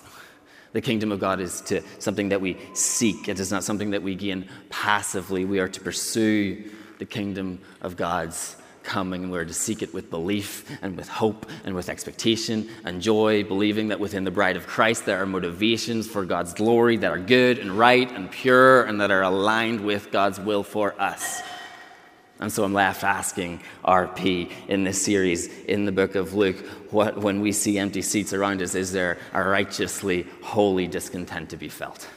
The 0.73 0.81
kingdom 0.81 1.11
of 1.11 1.19
God 1.19 1.39
is 1.39 1.61
to 1.61 1.81
something 1.99 2.29
that 2.29 2.41
we 2.41 2.57
seek. 2.73 3.29
It 3.29 3.39
is 3.39 3.51
not 3.51 3.63
something 3.63 3.91
that 3.91 4.03
we 4.03 4.15
gain 4.15 4.49
passively. 4.69 5.45
We 5.45 5.59
are 5.59 5.67
to 5.67 5.79
pursue 5.79 6.63
the 6.97 7.05
kingdom 7.05 7.59
of 7.81 7.95
God's 7.95 8.55
coming. 8.83 9.29
We're 9.29 9.45
to 9.45 9.53
seek 9.53 9.81
it 9.81 9.93
with 9.93 10.09
belief 10.09 10.69
and 10.81 10.97
with 10.97 11.07
hope 11.07 11.45
and 11.63 11.73
with 11.73 11.89
expectation 11.89 12.69
and 12.83 13.01
joy, 13.01 13.43
believing 13.43 13.89
that 13.89 13.99
within 13.99 14.23
the 14.23 14.31
bride 14.31 14.57
of 14.57 14.67
Christ 14.67 15.05
there 15.05 15.21
are 15.21 15.25
motivations 15.25 16.07
for 16.07 16.25
God's 16.25 16.53
glory 16.53 16.97
that 16.97 17.11
are 17.11 17.19
good 17.19 17.59
and 17.59 17.71
right 17.71 18.11
and 18.11 18.29
pure 18.29 18.83
and 18.83 18.99
that 19.01 19.11
are 19.11 19.21
aligned 19.21 19.81
with 19.81 20.11
God's 20.11 20.39
will 20.39 20.63
for 20.63 20.99
us. 20.99 21.41
And 22.39 22.51
so 22.51 22.63
I'm 22.63 22.73
left 22.73 23.03
asking 23.03 23.61
RP 23.85 24.51
in 24.67 24.83
this 24.83 25.01
series 25.01 25.47
in 25.65 25.85
the 25.85 25.91
book 25.91 26.15
of 26.15 26.33
Luke 26.33 26.57
what, 26.89 27.17
when 27.17 27.41
we 27.41 27.51
see 27.51 27.77
empty 27.77 28.01
seats 28.01 28.33
around 28.33 28.61
us, 28.61 28.75
is 28.75 28.91
there 28.91 29.17
a 29.33 29.43
righteously 29.43 30.27
holy 30.41 30.87
discontent 30.87 31.49
to 31.51 31.57
be 31.57 31.69
felt? 31.69 32.07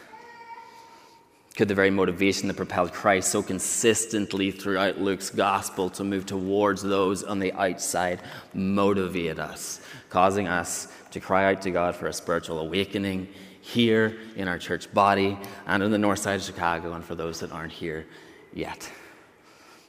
Could 1.57 1.69
the 1.69 1.75
very 1.75 1.91
motivation 1.91 2.49
that 2.49 2.57
propelled 2.59 2.93
Christ 2.93 3.31
so 3.31 3.43
consistently 3.43 4.51
throughout 4.51 5.01
Luke's 5.01 5.31
gospel 5.31 5.89
to 5.91 6.05
move 6.05 6.27
towards 6.27 6.83
those 6.83 7.23
on 7.23 7.39
the 7.39 7.53
outside 7.55 8.21
motivate 8.53 9.39
us, 9.39 9.81
causing 10.11 10.49
us 10.49 10.89
to 11.13 11.21
cry 11.21 11.51
out 11.51 11.63
to 11.63 11.71
God 11.71 11.97
for 11.97 12.09
a 12.09 12.13
spiritual 12.13 12.59
awakening 12.59 13.29
here 13.63 14.19
in 14.37 14.49
our 14.49 14.59
church 14.59 14.93
body 14.93 15.39
and 15.67 15.83
on 15.83 15.91
the 15.91 15.99
north 15.99 16.19
side 16.19 16.41
of 16.41 16.43
Chicago 16.43 16.93
and 16.93 17.05
for 17.05 17.15
those 17.15 17.41
that 17.41 17.53
aren't 17.53 17.73
here 17.73 18.07
yet? 18.53 18.91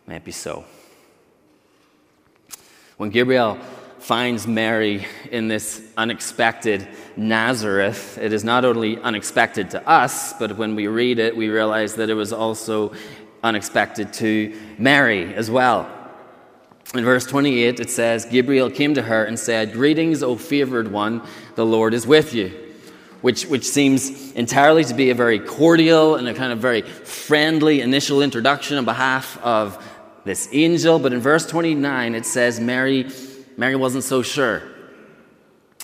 May 0.07 0.15
it 0.15 0.23
be 0.23 0.31
so. 0.31 0.63
When 2.95 3.09
Gabriel 3.09 3.59
finds 3.99 4.47
Mary 4.47 5.05
in 5.31 5.49
this 5.49 5.81
unexpected 5.97 6.87
Nazareth, 7.17 8.17
it 8.17 8.31
is 8.31 8.43
not 8.43 8.63
only 8.63 8.97
unexpected 9.01 9.69
to 9.71 9.87
us, 9.87 10.33
but 10.33 10.57
when 10.57 10.75
we 10.75 10.87
read 10.87 11.19
it, 11.19 11.35
we 11.35 11.49
realize 11.49 11.95
that 11.95 12.09
it 12.09 12.13
was 12.13 12.31
also 12.31 12.93
unexpected 13.43 14.13
to 14.13 14.57
Mary 14.77 15.33
as 15.33 15.51
well. 15.51 15.89
In 16.93 17.03
verse 17.03 17.25
28, 17.25 17.81
it 17.81 17.89
says, 17.89 18.25
Gabriel 18.25 18.71
came 18.71 18.93
to 18.93 19.01
her 19.01 19.25
and 19.25 19.37
said, 19.37 19.73
Greetings, 19.73 20.23
O 20.23 20.37
favored 20.37 20.89
one, 20.89 21.21
the 21.55 21.65
Lord 21.65 21.93
is 21.93 22.07
with 22.07 22.33
you. 22.33 22.63
Which, 23.21 23.45
which 23.45 23.65
seems 23.65 24.31
entirely 24.33 24.83
to 24.85 24.93
be 24.93 25.09
a 25.09 25.15
very 25.15 25.39
cordial 25.39 26.15
and 26.15 26.27
a 26.27 26.33
kind 26.33 26.53
of 26.53 26.59
very 26.59 26.83
friendly 26.83 27.81
initial 27.81 28.21
introduction 28.21 28.77
on 28.77 28.85
behalf 28.85 29.37
of 29.43 29.83
this 30.27 30.47
angel, 30.51 30.99
but 30.99 31.13
in 31.13 31.19
verse 31.19 31.45
29 31.45 32.13
it 32.13 32.25
says 32.25 32.59
Mary, 32.59 33.09
Mary 33.57 33.75
wasn't 33.75 34.03
so 34.03 34.21
sure. 34.21 34.61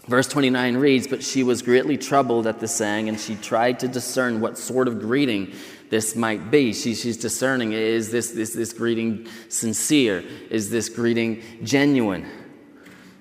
Verse 0.08 0.28
29 0.28 0.78
reads, 0.78 1.08
But 1.08 1.24
she 1.24 1.44
was 1.44 1.62
greatly 1.62 1.98
troubled 1.98 2.46
at 2.46 2.60
the 2.60 2.68
saying, 2.68 3.10
and 3.10 3.20
she 3.20 3.36
tried 3.36 3.80
to 3.80 3.88
discern 3.88 4.42
what 4.42 4.58
sort 4.58 4.88
of 4.88 5.00
greeting 5.00 5.54
this 5.90 6.16
might 6.16 6.52
be. 6.52 6.74
She, 6.74 6.94
she's 6.94 7.18
discerning 7.18 7.72
is 7.72 8.12
this, 8.12 8.32
this, 8.32 8.54
this 8.54 8.74
greeting 8.74 9.28
sincere? 9.48 10.24
Is 10.50 10.70
this 10.70 10.90
greeting 10.90 11.42
genuine? 11.64 12.30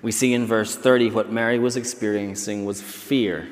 we 0.03 0.11
see 0.11 0.33
in 0.33 0.45
verse 0.45 0.75
30 0.75 1.11
what 1.11 1.31
Mary 1.31 1.57
was 1.57 1.77
experiencing 1.77 2.65
was 2.65 2.79
fear. 2.81 3.47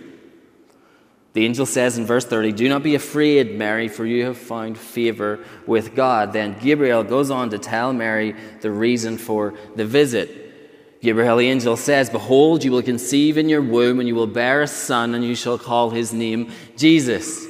The 1.33 1.45
angel 1.45 1.65
says 1.65 1.97
in 1.97 2.05
verse 2.05 2.25
30, 2.25 2.51
Do 2.51 2.67
not 2.67 2.83
be 2.83 2.95
afraid, 2.95 3.57
Mary, 3.57 3.87
for 3.87 4.05
you 4.05 4.25
have 4.25 4.37
found 4.37 4.77
favor 4.77 5.39
with 5.65 5.95
God. 5.95 6.33
Then 6.33 6.57
Gabriel 6.59 7.03
goes 7.03 7.31
on 7.31 7.49
to 7.51 7.57
tell 7.57 7.93
Mary 7.93 8.35
the 8.59 8.71
reason 8.71 9.17
for 9.17 9.53
the 9.75 9.85
visit. 9.85 10.99
Gabriel 11.01 11.37
the 11.37 11.47
angel 11.47 11.77
says, 11.77 12.09
Behold, 12.09 12.63
you 12.63 12.71
will 12.71 12.83
conceive 12.83 13.37
in 13.37 13.47
your 13.47 13.61
womb, 13.61 13.99
and 13.99 14.07
you 14.07 14.15
will 14.15 14.27
bear 14.27 14.61
a 14.61 14.67
son, 14.67 15.15
and 15.15 15.23
you 15.23 15.35
shall 15.35 15.57
call 15.57 15.89
his 15.89 16.13
name 16.13 16.51
Jesus. 16.75 17.47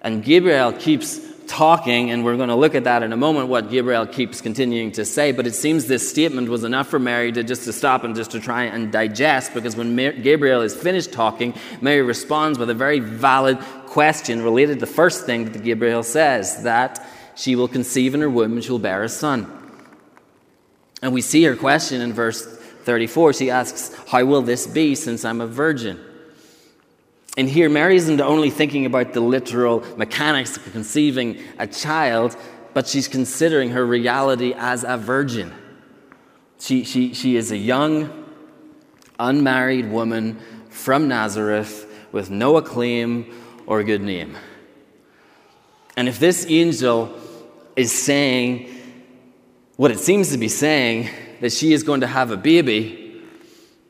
And 0.00 0.24
Gabriel 0.24 0.72
keeps 0.72 1.20
talking, 1.48 2.10
and 2.10 2.24
we're 2.24 2.36
going 2.36 2.50
to 2.50 2.54
look 2.54 2.74
at 2.74 2.84
that 2.84 3.02
in 3.02 3.12
a 3.12 3.16
moment, 3.16 3.48
what 3.48 3.70
Gabriel 3.70 4.06
keeps 4.06 4.40
continuing 4.40 4.92
to 4.92 5.04
say. 5.04 5.32
But 5.32 5.46
it 5.46 5.54
seems 5.54 5.86
this 5.86 6.08
statement 6.08 6.48
was 6.48 6.62
enough 6.62 6.88
for 6.88 6.98
Mary 6.98 7.32
to 7.32 7.42
just 7.42 7.64
to 7.64 7.72
stop 7.72 8.04
and 8.04 8.14
just 8.14 8.30
to 8.32 8.40
try 8.40 8.64
and 8.64 8.92
digest, 8.92 9.54
because 9.54 9.74
when 9.74 9.96
Gabriel 9.96 10.60
is 10.60 10.74
finished 10.74 11.12
talking, 11.12 11.54
Mary 11.80 12.02
responds 12.02 12.58
with 12.58 12.70
a 12.70 12.74
very 12.74 13.00
valid 13.00 13.58
question 13.86 14.42
related 14.42 14.74
to 14.74 14.80
the 14.80 14.92
first 14.92 15.26
thing 15.26 15.50
that 15.50 15.64
Gabriel 15.64 16.02
says, 16.02 16.62
that 16.62 17.04
she 17.34 17.56
will 17.56 17.68
conceive 17.68 18.14
in 18.14 18.20
her 18.20 18.30
womb 18.30 18.52
and 18.52 18.62
she 18.64 18.70
will 18.70 18.78
bear 18.78 19.02
a 19.02 19.08
son. 19.08 19.50
And 21.02 21.12
we 21.12 21.22
see 21.22 21.42
her 21.44 21.56
question 21.56 22.00
in 22.00 22.12
verse 22.12 22.44
34. 22.44 23.32
She 23.32 23.50
asks, 23.50 23.94
How 24.08 24.24
will 24.24 24.42
this 24.42 24.66
be 24.66 24.94
since 24.94 25.24
I'm 25.24 25.40
a 25.40 25.46
virgin? 25.46 26.00
And 27.38 27.48
here, 27.48 27.68
Mary 27.68 27.94
isn't 27.94 28.20
only 28.20 28.50
thinking 28.50 28.84
about 28.84 29.12
the 29.12 29.20
literal 29.20 29.84
mechanics 29.96 30.56
of 30.56 30.72
conceiving 30.72 31.40
a 31.60 31.68
child, 31.68 32.36
but 32.74 32.88
she's 32.88 33.06
considering 33.06 33.70
her 33.70 33.86
reality 33.86 34.54
as 34.56 34.82
a 34.82 34.96
virgin. 34.96 35.54
She, 36.58 36.82
she, 36.82 37.14
she 37.14 37.36
is 37.36 37.52
a 37.52 37.56
young, 37.56 38.26
unmarried 39.20 39.88
woman 39.88 40.40
from 40.68 41.06
Nazareth 41.06 41.86
with 42.10 42.28
no 42.28 42.56
acclaim 42.56 43.32
or 43.66 43.84
good 43.84 44.02
name. 44.02 44.36
And 45.96 46.08
if 46.08 46.18
this 46.18 46.44
angel 46.48 47.16
is 47.76 47.92
saying 47.92 48.68
what 49.76 49.92
it 49.92 50.00
seems 50.00 50.32
to 50.32 50.38
be 50.38 50.48
saying, 50.48 51.08
that 51.40 51.52
she 51.52 51.72
is 51.72 51.84
going 51.84 52.00
to 52.00 52.08
have 52.08 52.32
a 52.32 52.36
baby, 52.36 53.22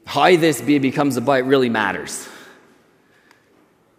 how 0.04 0.36
this 0.36 0.60
baby 0.60 0.90
comes 0.90 1.16
about 1.16 1.46
really 1.46 1.70
matters. 1.70 2.28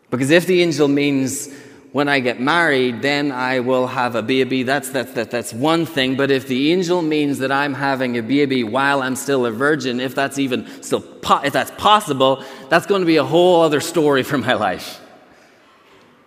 Because 0.09 0.31
if 0.31 0.45
the 0.45 0.61
angel 0.61 0.87
means 0.87 1.49
when 1.91 2.07
I 2.07 2.19
get 2.19 2.39
married, 2.39 3.01
then 3.01 3.31
I 3.31 3.61
will 3.61 3.87
have 3.87 4.15
a 4.15 4.21
baby, 4.21 4.63
that's, 4.63 4.89
that, 4.91 5.15
that, 5.15 5.31
that's 5.31 5.53
one 5.53 5.85
thing. 5.85 6.15
But 6.15 6.29
if 6.29 6.47
the 6.47 6.71
angel 6.71 7.01
means 7.01 7.39
that 7.39 7.51
I'm 7.51 7.73
having 7.73 8.17
a 8.17 8.21
baby 8.21 8.63
while 8.63 9.01
I'm 9.01 9.15
still 9.15 9.45
a 9.45 9.51
virgin, 9.51 9.99
if 9.99 10.13
that's 10.13 10.37
even 10.37 10.67
still, 10.83 11.01
po- 11.01 11.41
if 11.43 11.53
that's 11.53 11.71
possible, 11.71 12.43
that's 12.69 12.85
going 12.85 13.01
to 13.01 13.07
be 13.07 13.17
a 13.17 13.23
whole 13.23 13.61
other 13.61 13.81
story 13.81 14.21
for 14.21 14.37
my 14.37 14.53
life. 14.53 15.01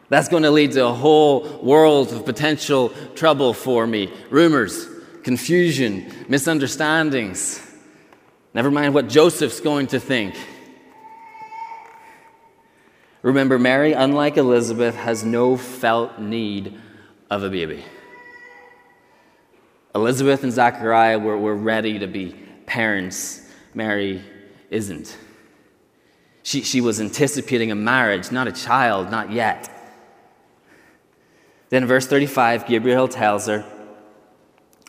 That's 0.09 0.29
going 0.29 0.43
to 0.43 0.51
lead 0.51 0.73
to 0.73 0.87
a 0.87 0.93
whole 0.93 1.61
world 1.63 2.13
of 2.13 2.27
potential 2.27 2.91
trouble 3.15 3.55
for 3.55 3.87
me. 3.87 4.13
Rumors, 4.31 4.87
confusion, 5.23 6.13
misunderstandings. 6.29 7.61
Never 8.53 8.71
mind 8.71 8.95
what 8.95 9.09
Joseph's 9.09 9.61
going 9.61 9.87
to 9.89 10.01
think. 10.01 10.35
Remember, 13.23 13.59
Mary, 13.59 13.93
unlike 13.93 14.37
Elizabeth, 14.37 14.97
has 14.97 15.25
no 15.25 15.57
felt 15.57 16.19
need 16.19 16.79
of 17.31 17.45
a 17.45 17.51
baby. 17.51 17.85
Elizabeth 19.95 20.43
and 20.43 20.53
Zachariah 20.53 21.19
were, 21.19 21.39
were 21.39 21.55
ready 21.55 21.99
to 21.99 22.07
be 22.07 22.35
parents. 22.67 23.49
Mary 23.75 24.23
isn't. 24.71 25.17
She, 26.43 26.63
she 26.63 26.81
was 26.81 27.01
anticipating 27.01 27.71
a 27.71 27.75
marriage, 27.75 28.33
not 28.33 28.49
a 28.49 28.53
child, 28.53 29.11
not 29.11 29.31
yet. 29.31 29.71
Then, 31.69 31.87
verse 31.87 32.07
35, 32.07 32.67
Gabriel 32.67 33.07
tells 33.07 33.47
her 33.47 33.65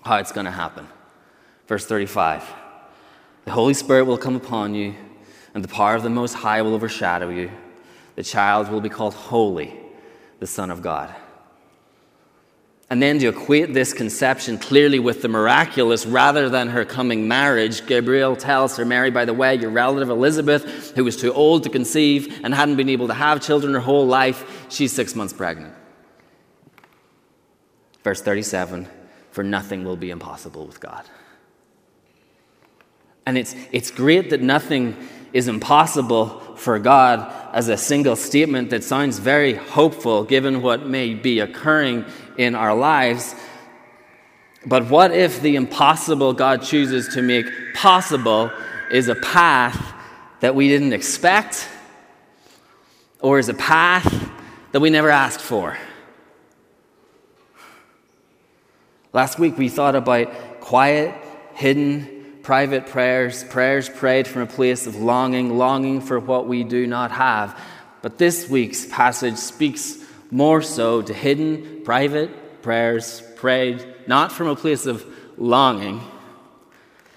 how 0.03 0.17
it's 0.17 0.31
going 0.31 0.45
to 0.45 0.51
happen. 0.51 0.87
Verse 1.67 1.85
35 1.85 2.43
The 3.45 3.51
Holy 3.51 3.73
Spirit 3.73 4.05
will 4.05 4.17
come 4.17 4.35
upon 4.35 4.73
you, 4.73 4.95
and 5.53 5.63
the 5.63 5.67
power 5.67 5.95
of 5.95 6.03
the 6.03 6.09
Most 6.09 6.33
High 6.33 6.61
will 6.61 6.73
overshadow 6.73 7.29
you. 7.29 7.51
The 8.15 8.23
child 8.23 8.69
will 8.69 8.81
be 8.81 8.89
called 8.89 9.13
Holy, 9.13 9.73
the 10.39 10.47
Son 10.47 10.69
of 10.69 10.81
God. 10.81 11.13
And 12.89 13.01
then 13.01 13.17
to 13.19 13.29
equate 13.29 13.73
this 13.73 13.91
conception 13.91 14.59
clearly 14.59 14.99
with 14.99 15.23
the 15.23 15.27
miraculous 15.27 16.05
rather 16.05 16.47
than 16.47 16.69
her 16.69 16.85
coming 16.85 17.27
marriage, 17.27 17.87
Gabriel 17.87 18.35
tells 18.35 18.77
her, 18.77 18.85
Mary, 18.85 19.09
by 19.09 19.25
the 19.25 19.33
way, 19.33 19.55
your 19.55 19.71
relative 19.71 20.09
Elizabeth, 20.09 20.91
who 20.95 21.03
was 21.03 21.17
too 21.17 21.33
old 21.33 21.63
to 21.63 21.69
conceive 21.69 22.41
and 22.43 22.53
hadn't 22.53 22.75
been 22.75 22.89
able 22.89 23.07
to 23.07 23.15
have 23.15 23.41
children 23.41 23.73
her 23.73 23.79
whole 23.79 24.05
life, 24.05 24.67
she's 24.69 24.91
six 24.91 25.15
months 25.15 25.33
pregnant. 25.33 25.73
Verse 28.03 28.21
37 28.21 28.87
For 29.31 29.43
nothing 29.43 29.85
will 29.85 29.97
be 29.97 30.11
impossible 30.11 30.67
with 30.67 30.79
God. 30.79 31.03
And 33.25 33.37
it's, 33.37 33.55
it's 33.71 33.91
great 33.91 34.29
that 34.31 34.41
nothing 34.41 34.97
is 35.31 35.47
impossible 35.47 36.39
for 36.55 36.79
God 36.79 37.33
as 37.53 37.67
a 37.69 37.77
single 37.77 38.15
statement 38.15 38.69
that 38.69 38.83
sounds 38.83 39.19
very 39.19 39.53
hopeful 39.53 40.23
given 40.23 40.61
what 40.61 40.85
may 40.85 41.13
be 41.13 41.39
occurring 41.39 42.05
in 42.37 42.55
our 42.55 42.75
lives. 42.75 43.35
But 44.65 44.89
what 44.89 45.11
if 45.11 45.41
the 45.41 45.55
impossible 45.55 46.33
God 46.33 46.61
chooses 46.61 47.13
to 47.15 47.21
make 47.21 47.45
possible 47.73 48.51
is 48.91 49.07
a 49.07 49.15
path 49.15 49.93
that 50.39 50.55
we 50.55 50.67
didn't 50.67 50.93
expect 50.93 51.67
or 53.19 53.39
is 53.39 53.49
a 53.49 53.53
path 53.53 54.29
that 54.71 54.79
we 54.79 54.89
never 54.89 55.09
asked 55.09 55.41
for? 55.41 55.77
Last 59.11 59.37
week 59.37 59.57
we 59.57 59.69
thought 59.69 59.95
about 59.95 60.59
quiet, 60.59 61.13
hidden, 61.53 62.12
private 62.43 62.87
prayers, 62.87 63.43
prayers 63.45 63.89
prayed 63.89 64.27
from 64.27 64.43
a 64.43 64.45
place 64.45 64.85
of 64.85 64.97
longing, 64.97 65.57
longing 65.57 66.01
for 66.01 66.19
what 66.19 66.45
we 66.45 66.63
do 66.63 66.85
not 66.85 67.11
have. 67.11 67.59
But 68.01 68.17
this 68.17 68.47
week's 68.49 68.85
passage 68.85 69.37
speaks 69.37 69.97
more 70.29 70.61
so 70.61 71.01
to 71.01 71.13
hidden, 71.13 71.81
private 71.83 72.61
prayers 72.61 73.23
prayed 73.37 73.85
not 74.07 74.31
from 74.31 74.47
a 74.47 74.55
place 74.55 74.85
of 74.85 75.05
longing, 75.37 76.01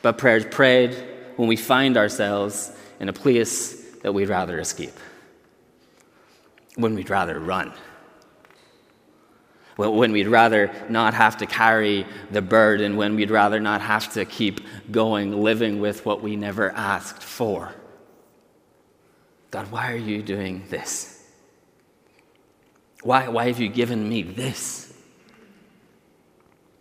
but 0.01 0.17
prayers 0.17 0.45
prayed 0.45 0.95
when 1.35 1.49
we 1.49 1.57
find 1.57 1.97
ourselves 1.97 2.73
in 3.01 3.09
a 3.09 3.13
place 3.13 3.83
that 4.03 4.13
we'd 4.13 4.29
rather 4.29 4.59
escape, 4.61 4.95
when 6.77 6.95
we'd 6.95 7.11
rather 7.11 7.39
run 7.39 7.73
when 9.77 10.13
we'd 10.13 10.29
rather 10.29 10.71
not 10.89 11.13
have 11.15 11.37
to 11.39 11.47
carry 11.47 12.07
the 12.31 12.41
burden, 12.41 12.97
when 12.97 13.15
we'd 13.15 13.31
rather 13.31 13.61
not 13.61 13.83
have 13.83 14.13
to 14.15 14.25
keep 14.25 14.61
going, 14.91 15.43
living 15.43 15.81
with 15.81 16.07
what 16.07 16.23
we 16.23 16.35
never 16.35 16.71
asked 16.71 17.23
for. 17.23 17.75
God, 19.51 19.71
why 19.71 19.93
are 19.93 19.97
you 19.97 20.23
doing 20.23 20.65
this? 20.71 21.23
Why, 23.03 23.29
why 23.29 23.49
have 23.49 23.61
you 23.61 23.69
given 23.69 24.09
me 24.09 24.23
this? 24.23 24.93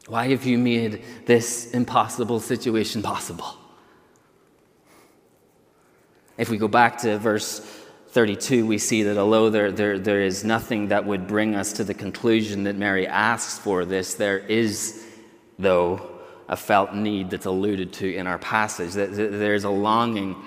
Why 0.08 0.30
have 0.30 0.46
you 0.46 0.58
made 0.58 1.04
this 1.26 1.72
impossible 1.72 2.40
situation 2.40 3.02
possible? 3.02 3.58
If 6.38 6.50
we 6.50 6.58
go 6.58 6.68
back 6.68 7.00
to 7.00 7.18
verse 7.18 7.60
32, 8.15 8.65
we 8.65 8.78
see 8.78 9.04
that 9.04 9.17
although 9.17 9.49
there, 9.49 9.73
there, 9.73 9.99
there 9.99 10.21
is 10.21 10.45
nothing 10.45 10.88
that 10.88 11.04
would 11.04 11.28
bring 11.28 11.54
us 11.54 11.73
to 11.73 11.84
the 11.84 11.93
conclusion 11.93 12.63
that 12.63 12.78
Mary 12.78 13.06
asks 13.06 13.60
for 13.60 13.84
this, 13.84 14.13
there 14.13 14.38
is, 14.38 15.06
though, 15.60 16.21
a 16.47 16.56
felt 16.56 16.95
need 16.95 17.30
that's 17.30 17.45
alluded 17.45 17.91
to 17.91 18.15
in 18.15 18.25
our 18.25 18.38
passage. 18.38 18.93
That 18.93 19.13
There's 19.13 19.65
a 19.65 19.69
longing 19.69 20.41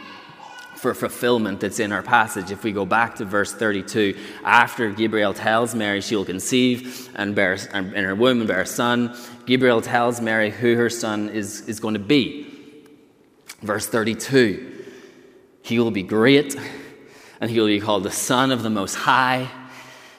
for 0.76 0.94
fulfillment 0.94 1.60
that's 1.60 1.78
in 1.78 1.92
our 1.92 2.02
passage. 2.02 2.50
If 2.50 2.64
we 2.64 2.72
go 2.72 2.86
back 2.86 3.16
to 3.16 3.26
verse 3.26 3.52
32, 3.52 4.16
after 4.44 4.90
Gabriel 4.90 5.34
tells 5.34 5.74
Mary 5.74 6.00
she 6.00 6.16
will 6.16 6.24
conceive 6.24 7.10
and 7.16 7.34
bear 7.34 7.52
in 7.74 8.02
her 8.02 8.14
womb 8.14 8.38
and 8.38 8.48
bear 8.48 8.62
a 8.62 8.66
son, 8.66 9.14
Gabriel 9.44 9.82
tells 9.82 10.22
Mary 10.22 10.48
who 10.50 10.74
her 10.76 10.88
son 10.88 11.28
is, 11.28 11.68
is 11.68 11.80
going 11.80 11.92
to 11.92 12.00
be. 12.00 12.46
Verse 13.60 13.86
32 13.86 14.86
He 15.60 15.78
will 15.78 15.90
be 15.90 16.02
great 16.02 16.56
and 17.40 17.50
he 17.50 17.58
will 17.58 17.66
be 17.66 17.80
called 17.80 18.02
the 18.02 18.10
Son 18.10 18.50
of 18.50 18.62
the 18.62 18.70
Most 18.70 18.94
High. 18.94 19.48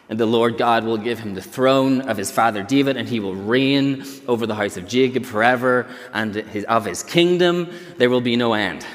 And 0.09 0.19
the 0.19 0.25
Lord 0.25 0.57
God 0.57 0.85
will 0.85 0.97
give 0.97 1.19
him 1.19 1.35
the 1.35 1.41
throne 1.41 2.01
of 2.01 2.17
his 2.17 2.31
father 2.31 2.63
David, 2.63 2.97
and 2.97 3.07
he 3.07 3.19
will 3.19 3.35
reign 3.35 4.03
over 4.27 4.47
the 4.47 4.55
house 4.55 4.75
of 4.75 4.87
Jacob 4.87 5.23
forever, 5.23 5.85
and 6.13 6.33
his, 6.33 6.63
of 6.63 6.85
his 6.85 7.03
kingdom 7.03 7.71
there 7.97 8.09
will 8.09 8.21
be 8.21 8.35
no 8.35 8.53
end. 8.53 8.85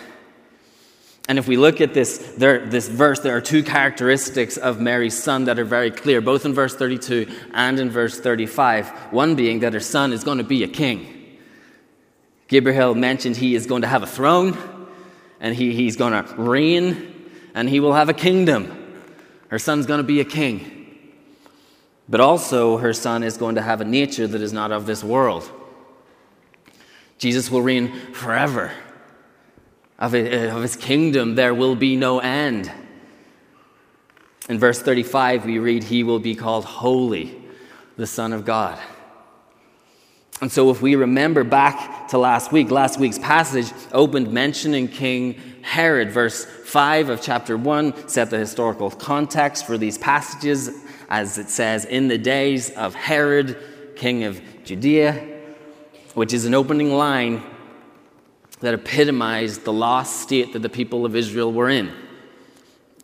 And 1.29 1.39
if 1.39 1.49
we 1.49 1.57
look 1.57 1.81
at 1.81 1.95
this, 1.95 2.35
there, 2.37 2.67
this 2.67 2.87
verse, 2.87 3.21
there 3.21 3.35
are 3.35 3.41
two 3.41 3.63
characteristics 3.63 4.59
of 4.59 4.81
Mary's 4.81 5.21
son 5.21 5.45
that 5.45 5.59
are 5.59 5.65
very 5.65 5.91
clear, 5.91 6.21
both 6.21 6.45
in 6.45 6.53
verse 6.53 6.75
32 6.75 7.33
and 7.55 7.81
in 7.81 7.89
verse 7.89 8.21
35. 8.21 8.89
One 9.13 9.35
being 9.35 9.61
that 9.61 9.73
her 9.73 9.81
son 9.81 10.13
is 10.13 10.23
going 10.23 10.39
to 10.39 10.45
be 10.45 10.65
a 10.65 10.69
king. 10.69 11.39
Gabriel 12.49 12.95
mentioned 12.95 13.37
he 13.37 13.55
is 13.55 13.67
going 13.67 13.83
to 13.83 13.89
have 13.89 14.03
a 14.03 14.07
throne 14.07 14.59
and 15.41 15.55
he, 15.55 15.75
he's 15.75 15.97
going 15.97 16.13
to 16.13 16.35
reign 16.35 17.14
and 17.55 17.69
he 17.69 17.81
will 17.81 17.95
have 17.95 18.09
a 18.09 18.15
kingdom. 18.15 18.81
Her 19.49 19.59
son's 19.59 19.87
going 19.87 19.99
to 19.99 20.05
be 20.05 20.21
a 20.21 20.25
king. 20.25 20.75
But 22.09 22.21
also, 22.21 22.77
her 22.79 22.93
son 22.93 23.23
is 23.23 23.37
going 23.37 23.55
to 23.55 23.63
have 23.63 23.81
a 23.81 23.85
nature 23.85 24.27
that 24.27 24.43
is 24.43 24.53
not 24.53 24.73
of 24.73 24.87
this 24.87 25.03
world. 25.03 25.51
Jesus 27.19 27.51
will 27.51 27.63
reign 27.63 28.13
forever. 28.13 28.73
Of 29.99 30.15
eh, 30.15 30.51
his 30.61 30.77
kingdom, 30.77 31.37
there 31.37 31.55
will 31.55 31.77
be 31.77 31.97
no 31.97 32.19
end. 32.19 32.71
In 34.49 34.59
verse 34.59 34.83
35, 34.83 35.47
we 35.47 35.59
read, 35.59 35.85
He 35.85 36.03
will 36.03 36.19
be 36.19 36.35
called 36.35 36.65
Holy, 36.65 37.41
the 37.97 38.07
Son 38.07 38.33
of 38.33 38.45
God. 38.45 38.79
And 40.45 40.53
so, 40.53 40.69
if 40.69 40.83
we 40.83 40.95
remember 40.95 41.43
back 41.43 42.09
to 42.09 42.19
last 42.19 42.53
week, 42.53 42.71
last 42.71 43.01
week's 43.01 43.19
passage 43.19 43.73
opened 43.93 44.31
mentioning 44.31 44.89
King 44.89 45.41
Herod. 45.63 46.11
Verse 46.11 46.45
5 46.45 47.09
of 47.09 47.23
chapter 47.23 47.57
1 47.57 48.09
set 48.11 48.29
the 48.29 48.37
historical 48.37 48.91
context 48.91 49.67
for 49.67 49.79
these 49.79 49.97
passages, 49.97 50.85
as 51.09 51.39
it 51.39 51.49
says, 51.49 51.87
In 51.87 52.09
the 52.09 52.19
days 52.19 52.69
of 52.69 52.95
Herod, 52.95 53.57
king 53.97 54.25
of 54.25 54.39
Judea, 54.65 55.15
which 56.13 56.35
is 56.35 56.45
an 56.45 56.53
opening 56.53 56.93
line 56.93 57.43
that 58.61 58.75
epitomized 58.75 59.65
the 59.65 59.73
lost 59.73 60.21
state 60.21 60.53
that 60.53 60.61
the 60.61 60.69
people 60.69 61.07
of 61.07 61.17
Israel 61.17 61.55
were 61.55 61.71
in. 61.71 61.91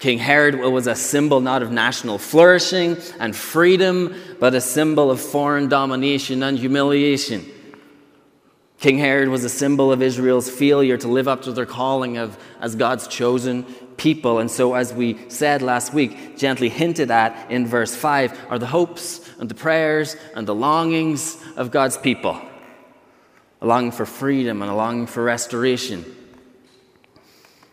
King 0.00 0.18
Herod 0.18 0.58
was 0.58 0.86
a 0.86 0.94
symbol 0.94 1.40
not 1.40 1.62
of 1.62 1.70
national 1.70 2.16
flourishing 2.16 2.96
and 3.18 3.36
freedom, 3.36 4.14
but 4.40 4.54
a 4.54 4.60
symbol 4.60 5.10
of 5.10 5.20
foreign 5.20 5.68
domination 5.68 6.42
and 6.42 6.58
humiliation. 6.58 7.44
King 8.78 8.96
Herod 8.96 9.28
was 9.28 9.44
a 9.44 9.50
symbol 9.50 9.92
of 9.92 10.00
Israel's 10.00 10.48
failure 10.48 10.96
to 10.96 11.06
live 11.06 11.28
up 11.28 11.42
to 11.42 11.52
their 11.52 11.66
calling 11.66 12.16
of, 12.16 12.38
as 12.62 12.74
God's 12.74 13.08
chosen 13.08 13.64
people. 13.98 14.38
And 14.38 14.50
so, 14.50 14.72
as 14.72 14.90
we 14.94 15.18
said 15.28 15.60
last 15.60 15.92
week, 15.92 16.38
gently 16.38 16.70
hinted 16.70 17.10
at 17.10 17.50
in 17.50 17.66
verse 17.66 17.94
5, 17.94 18.46
are 18.48 18.58
the 18.58 18.66
hopes 18.66 19.20
and 19.38 19.50
the 19.50 19.54
prayers 19.54 20.16
and 20.34 20.48
the 20.48 20.54
longings 20.54 21.36
of 21.56 21.70
God's 21.70 21.98
people 21.98 22.40
a 23.62 23.66
longing 23.66 23.92
for 23.92 24.06
freedom 24.06 24.62
and 24.62 24.70
a 24.70 24.74
longing 24.74 25.06
for 25.06 25.22
restoration. 25.22 26.02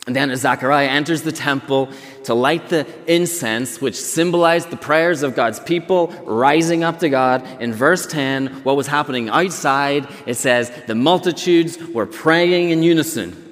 And 0.07 0.15
then 0.15 0.31
as 0.31 0.39
Zechariah 0.39 0.87
enters 0.87 1.23
the 1.23 1.33
temple 1.33 1.89
to 2.23 2.33
light 2.33 2.69
the 2.69 2.87
incense, 3.13 3.81
which 3.81 3.95
symbolized 3.95 4.69
the 4.69 4.77
prayers 4.77 5.21
of 5.21 5.35
God's 5.35 5.59
people 5.59 6.07
rising 6.25 6.81
up 6.81 6.99
to 6.99 7.09
God, 7.09 7.45
in 7.61 7.73
verse 7.73 8.07
10, 8.07 8.63
what 8.63 8.77
was 8.77 8.87
happening 8.87 9.27
outside, 9.27 10.07
it 10.25 10.35
says, 10.35 10.71
the 10.87 10.95
multitudes 10.95 11.77
were 11.77 12.05
praying 12.05 12.69
in 12.69 12.83
unison. 12.83 13.43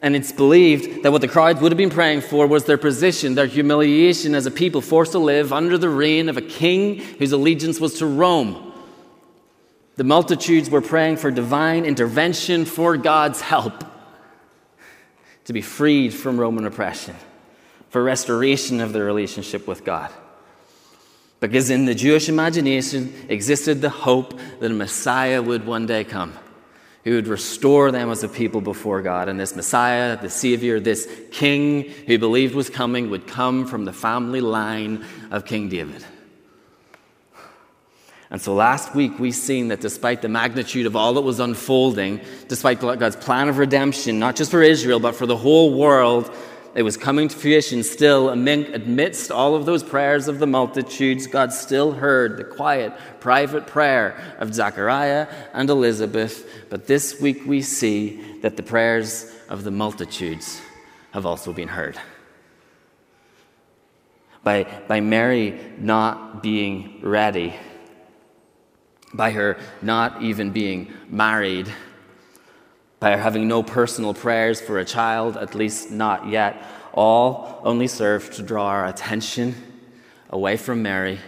And 0.00 0.14
it's 0.14 0.30
believed 0.30 1.02
that 1.02 1.10
what 1.10 1.20
the 1.20 1.28
crowds 1.28 1.60
would 1.60 1.72
have 1.72 1.76
been 1.76 1.90
praying 1.90 2.20
for 2.20 2.46
was 2.46 2.64
their 2.64 2.78
position, 2.78 3.34
their 3.34 3.46
humiliation 3.46 4.36
as 4.36 4.46
a 4.46 4.52
people 4.52 4.80
forced 4.80 5.12
to 5.12 5.18
live 5.18 5.52
under 5.52 5.76
the 5.76 5.90
reign 5.90 6.28
of 6.28 6.36
a 6.36 6.42
king 6.42 6.98
whose 7.18 7.32
allegiance 7.32 7.80
was 7.80 7.98
to 7.98 8.06
Rome. 8.06 8.72
The 9.96 10.04
multitudes 10.04 10.70
were 10.70 10.80
praying 10.80 11.16
for 11.16 11.32
divine 11.32 11.84
intervention, 11.84 12.64
for 12.64 12.96
God's 12.96 13.40
help 13.40 13.84
to 15.44 15.52
be 15.52 15.62
freed 15.62 16.14
from 16.14 16.38
Roman 16.38 16.66
oppression, 16.66 17.16
for 17.88 18.02
restoration 18.02 18.80
of 18.80 18.92
their 18.92 19.04
relationship 19.04 19.66
with 19.66 19.84
God. 19.84 20.10
Because 21.40 21.70
in 21.70 21.86
the 21.86 21.94
Jewish 21.94 22.28
imagination 22.28 23.12
existed 23.28 23.80
the 23.80 23.90
hope 23.90 24.38
that 24.60 24.70
a 24.70 24.74
Messiah 24.74 25.42
would 25.42 25.66
one 25.66 25.86
day 25.86 26.04
come, 26.04 26.34
who 27.04 27.14
would 27.14 27.28
restore 27.28 27.90
them 27.90 28.10
as 28.10 28.22
a 28.22 28.28
people 28.28 28.60
before 28.60 29.00
God. 29.00 29.28
And 29.28 29.40
this 29.40 29.56
Messiah, 29.56 30.20
the 30.20 30.28
Savior, 30.28 30.78
this 30.78 31.10
King 31.32 31.84
who 32.06 32.18
believed 32.18 32.54
was 32.54 32.68
coming, 32.68 33.08
would 33.08 33.26
come 33.26 33.66
from 33.66 33.86
the 33.86 33.92
family 33.92 34.42
line 34.42 35.04
of 35.30 35.46
King 35.46 35.70
David. 35.70 36.04
And 38.30 38.40
so 38.40 38.54
last 38.54 38.94
week 38.94 39.18
we 39.18 39.32
seen 39.32 39.68
that 39.68 39.80
despite 39.80 40.22
the 40.22 40.28
magnitude 40.28 40.86
of 40.86 40.94
all 40.94 41.14
that 41.14 41.22
was 41.22 41.40
unfolding, 41.40 42.20
despite 42.46 42.80
God's 42.80 43.16
plan 43.16 43.48
of 43.48 43.58
redemption, 43.58 44.20
not 44.20 44.36
just 44.36 44.52
for 44.52 44.62
Israel, 44.62 45.00
but 45.00 45.16
for 45.16 45.26
the 45.26 45.36
whole 45.36 45.74
world, 45.74 46.32
it 46.72 46.84
was 46.84 46.96
coming 46.96 47.26
to 47.26 47.36
fruition 47.36 47.82
still 47.82 48.28
amidst 48.28 49.32
all 49.32 49.56
of 49.56 49.66
those 49.66 49.82
prayers 49.82 50.28
of 50.28 50.38
the 50.38 50.46
multitudes. 50.46 51.26
God 51.26 51.52
still 51.52 51.90
heard 51.90 52.36
the 52.36 52.44
quiet 52.44 52.92
private 53.18 53.66
prayer 53.66 54.16
of 54.38 54.54
zechariah 54.54 55.26
and 55.52 55.68
elizabeth. 55.68 56.48
But 56.70 56.86
this 56.86 57.20
week 57.20 57.44
we 57.44 57.62
see 57.62 58.38
that 58.42 58.56
the 58.56 58.62
prayers 58.62 59.34
of 59.48 59.64
the 59.64 59.72
multitudes 59.72 60.60
have 61.10 61.26
also 61.26 61.52
been 61.52 61.66
heard. 61.66 61.98
By, 64.44 64.82
by 64.86 65.00
mary 65.00 65.60
not 65.78 66.44
being 66.44 67.00
ready 67.02 67.56
by 69.12 69.30
her 69.30 69.58
not 69.82 70.22
even 70.22 70.50
being 70.50 70.92
married, 71.08 71.72
by 73.00 73.12
her 73.12 73.16
having 73.16 73.48
no 73.48 73.62
personal 73.62 74.14
prayers 74.14 74.60
for 74.60 74.78
a 74.78 74.84
child, 74.84 75.36
at 75.36 75.54
least 75.54 75.90
not 75.90 76.28
yet, 76.28 76.62
all 76.92 77.60
only 77.64 77.86
serve 77.86 78.30
to 78.32 78.42
draw 78.42 78.66
our 78.66 78.86
attention 78.86 79.54
away 80.30 80.56
from 80.56 80.82
Mary 80.82 81.18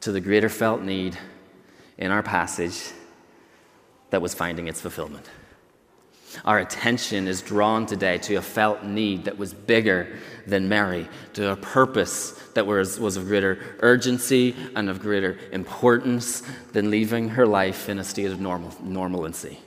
to 0.00 0.12
the 0.12 0.20
greater 0.20 0.48
felt 0.48 0.82
need 0.82 1.18
in 1.98 2.10
our 2.10 2.22
passage 2.22 2.90
that 4.10 4.22
was 4.22 4.34
finding 4.34 4.68
its 4.68 4.80
fulfillment. 4.80 5.28
Our 6.44 6.58
attention 6.58 7.26
is 7.26 7.42
drawn 7.42 7.86
today 7.86 8.18
to 8.18 8.36
a 8.36 8.42
felt 8.42 8.84
need 8.84 9.24
that 9.24 9.38
was 9.38 9.52
bigger 9.52 10.18
than 10.46 10.68
Mary, 10.68 11.08
to 11.34 11.52
a 11.52 11.56
purpose 11.56 12.32
that 12.54 12.66
was, 12.66 13.00
was 13.00 13.16
of 13.16 13.26
greater 13.26 13.58
urgency 13.80 14.54
and 14.76 14.88
of 14.88 15.00
greater 15.00 15.38
importance 15.52 16.42
than 16.72 16.90
leaving 16.90 17.30
her 17.30 17.46
life 17.46 17.88
in 17.88 17.98
a 17.98 18.04
state 18.04 18.30
of 18.30 18.40
normal, 18.40 18.74
normalcy. 18.82 19.58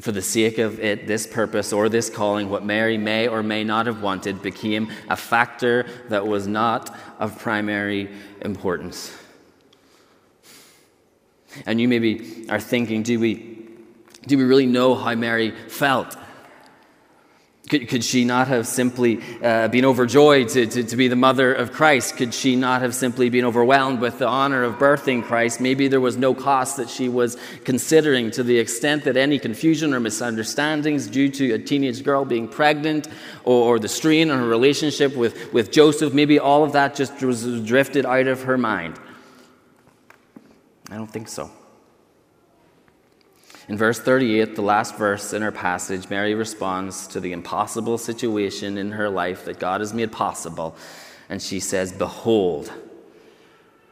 For 0.00 0.12
the 0.12 0.22
sake 0.22 0.58
of 0.58 0.78
it, 0.78 1.06
this 1.06 1.26
purpose 1.26 1.72
or 1.72 1.88
this 1.88 2.10
calling, 2.10 2.50
what 2.50 2.64
Mary 2.64 2.98
may 2.98 3.28
or 3.28 3.42
may 3.42 3.64
not 3.64 3.86
have 3.86 4.02
wanted 4.02 4.42
became 4.42 4.90
a 5.08 5.16
factor 5.16 5.86
that 6.10 6.26
was 6.26 6.46
not 6.46 6.94
of 7.18 7.38
primary 7.38 8.10
importance. 8.42 9.16
And 11.64 11.80
you 11.80 11.88
maybe 11.88 12.46
are 12.50 12.60
thinking, 12.60 13.02
do 13.02 13.18
we 13.18 13.55
do 14.26 14.38
we 14.38 14.44
really 14.44 14.66
know 14.66 14.94
how 14.94 15.14
Mary 15.14 15.50
felt? 15.50 16.16
Could, 17.68 17.88
could 17.88 18.04
she 18.04 18.24
not 18.24 18.46
have 18.46 18.64
simply 18.64 19.20
uh, 19.42 19.66
been 19.66 19.84
overjoyed 19.84 20.50
to, 20.50 20.66
to, 20.66 20.84
to 20.84 20.96
be 20.96 21.08
the 21.08 21.16
mother 21.16 21.52
of 21.52 21.72
Christ? 21.72 22.16
Could 22.16 22.32
she 22.32 22.54
not 22.54 22.80
have 22.80 22.94
simply 22.94 23.28
been 23.28 23.44
overwhelmed 23.44 24.00
with 24.00 24.20
the 24.20 24.28
honor 24.28 24.62
of 24.62 24.76
birthing 24.76 25.24
Christ? 25.24 25.60
Maybe 25.60 25.88
there 25.88 26.00
was 26.00 26.16
no 26.16 26.32
cost 26.32 26.76
that 26.76 26.88
she 26.88 27.08
was 27.08 27.36
considering 27.64 28.30
to 28.32 28.44
the 28.44 28.56
extent 28.56 29.02
that 29.04 29.16
any 29.16 29.40
confusion 29.40 29.94
or 29.94 29.98
misunderstandings 29.98 31.08
due 31.08 31.28
to 31.30 31.54
a 31.54 31.58
teenage 31.58 32.04
girl 32.04 32.24
being 32.24 32.46
pregnant 32.46 33.08
or, 33.42 33.74
or 33.74 33.78
the 33.80 33.88
strain 33.88 34.30
on 34.30 34.38
her 34.38 34.46
relationship 34.46 35.16
with, 35.16 35.52
with 35.52 35.72
Joseph, 35.72 36.14
maybe 36.14 36.38
all 36.38 36.62
of 36.62 36.72
that 36.74 36.94
just 36.94 37.20
was 37.20 37.62
drifted 37.62 38.06
out 38.06 38.28
of 38.28 38.44
her 38.44 38.56
mind. 38.56 38.96
I 40.88 40.94
don't 40.94 41.10
think 41.10 41.26
so. 41.26 41.50
In 43.68 43.76
verse 43.76 43.98
38, 43.98 44.54
the 44.54 44.62
last 44.62 44.96
verse 44.96 45.32
in 45.32 45.42
our 45.42 45.50
passage, 45.50 46.08
Mary 46.08 46.34
responds 46.34 47.08
to 47.08 47.18
the 47.18 47.32
impossible 47.32 47.98
situation 47.98 48.78
in 48.78 48.92
her 48.92 49.08
life 49.08 49.44
that 49.46 49.58
God 49.58 49.80
has 49.80 49.92
made 49.92 50.12
possible. 50.12 50.76
And 51.28 51.42
she 51.42 51.58
says, 51.58 51.92
Behold, 51.92 52.72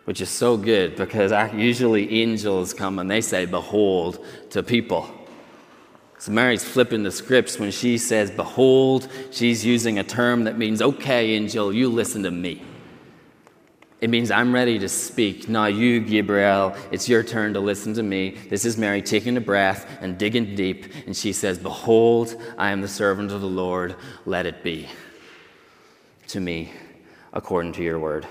which 0.05 0.21
is 0.21 0.31
so 0.31 0.57
good 0.57 0.95
because 0.95 1.33
usually 1.55 2.23
angels 2.23 2.73
come 2.73 3.01
and 3.01 3.11
they 3.11 3.21
say, 3.21 3.47
Behold, 3.47 4.25
to 4.51 4.63
people. 4.63 5.11
So 6.19 6.31
Mary's 6.31 6.65
flipping 6.65 7.03
the 7.03 7.11
scripts 7.11 7.59
when 7.59 7.73
she 7.73 7.99
says, 7.99 8.31
Behold, 8.31 9.09
she's 9.33 9.65
using 9.65 9.99
a 9.99 10.05
term 10.05 10.45
that 10.45 10.57
means, 10.57 10.81
Okay, 10.81 11.33
angel, 11.33 11.73
you 11.73 11.89
listen 11.89 12.23
to 12.23 12.31
me. 12.31 12.63
It 14.01 14.11
means 14.11 14.31
I'm 14.31 14.53
ready 14.53 14.79
to 14.81 14.89
speak. 14.89 15.49
Now, 15.49 15.67
you, 15.67 16.01
Gabriel, 16.01 16.77
it's 16.91 17.09
your 17.09 17.23
turn 17.23 17.55
to 17.55 17.61
listen 17.61 17.95
to 17.95 18.03
me. 18.03 18.37
This 18.51 18.65
is 18.65 18.77
Mary 18.77 19.01
taking 19.01 19.37
a 19.37 19.41
breath 19.41 19.87
and 20.01 20.19
digging 20.19 20.55
deep. 20.55 20.93
And 21.07 21.17
she 21.17 21.33
says, 21.33 21.59
Behold, 21.59 22.37
I 22.59 22.71
am 22.71 22.81
the 22.81 22.89
servant 22.89 23.33
of 23.33 23.41
the 23.41 23.47
Lord. 23.47 23.95
Let 24.27 24.47
it 24.47 24.63
be 24.63 24.89
to 26.29 26.41
me 26.41 26.73
according 27.33 27.73
to 27.75 27.83
your 27.83 27.99
word. 27.99 28.27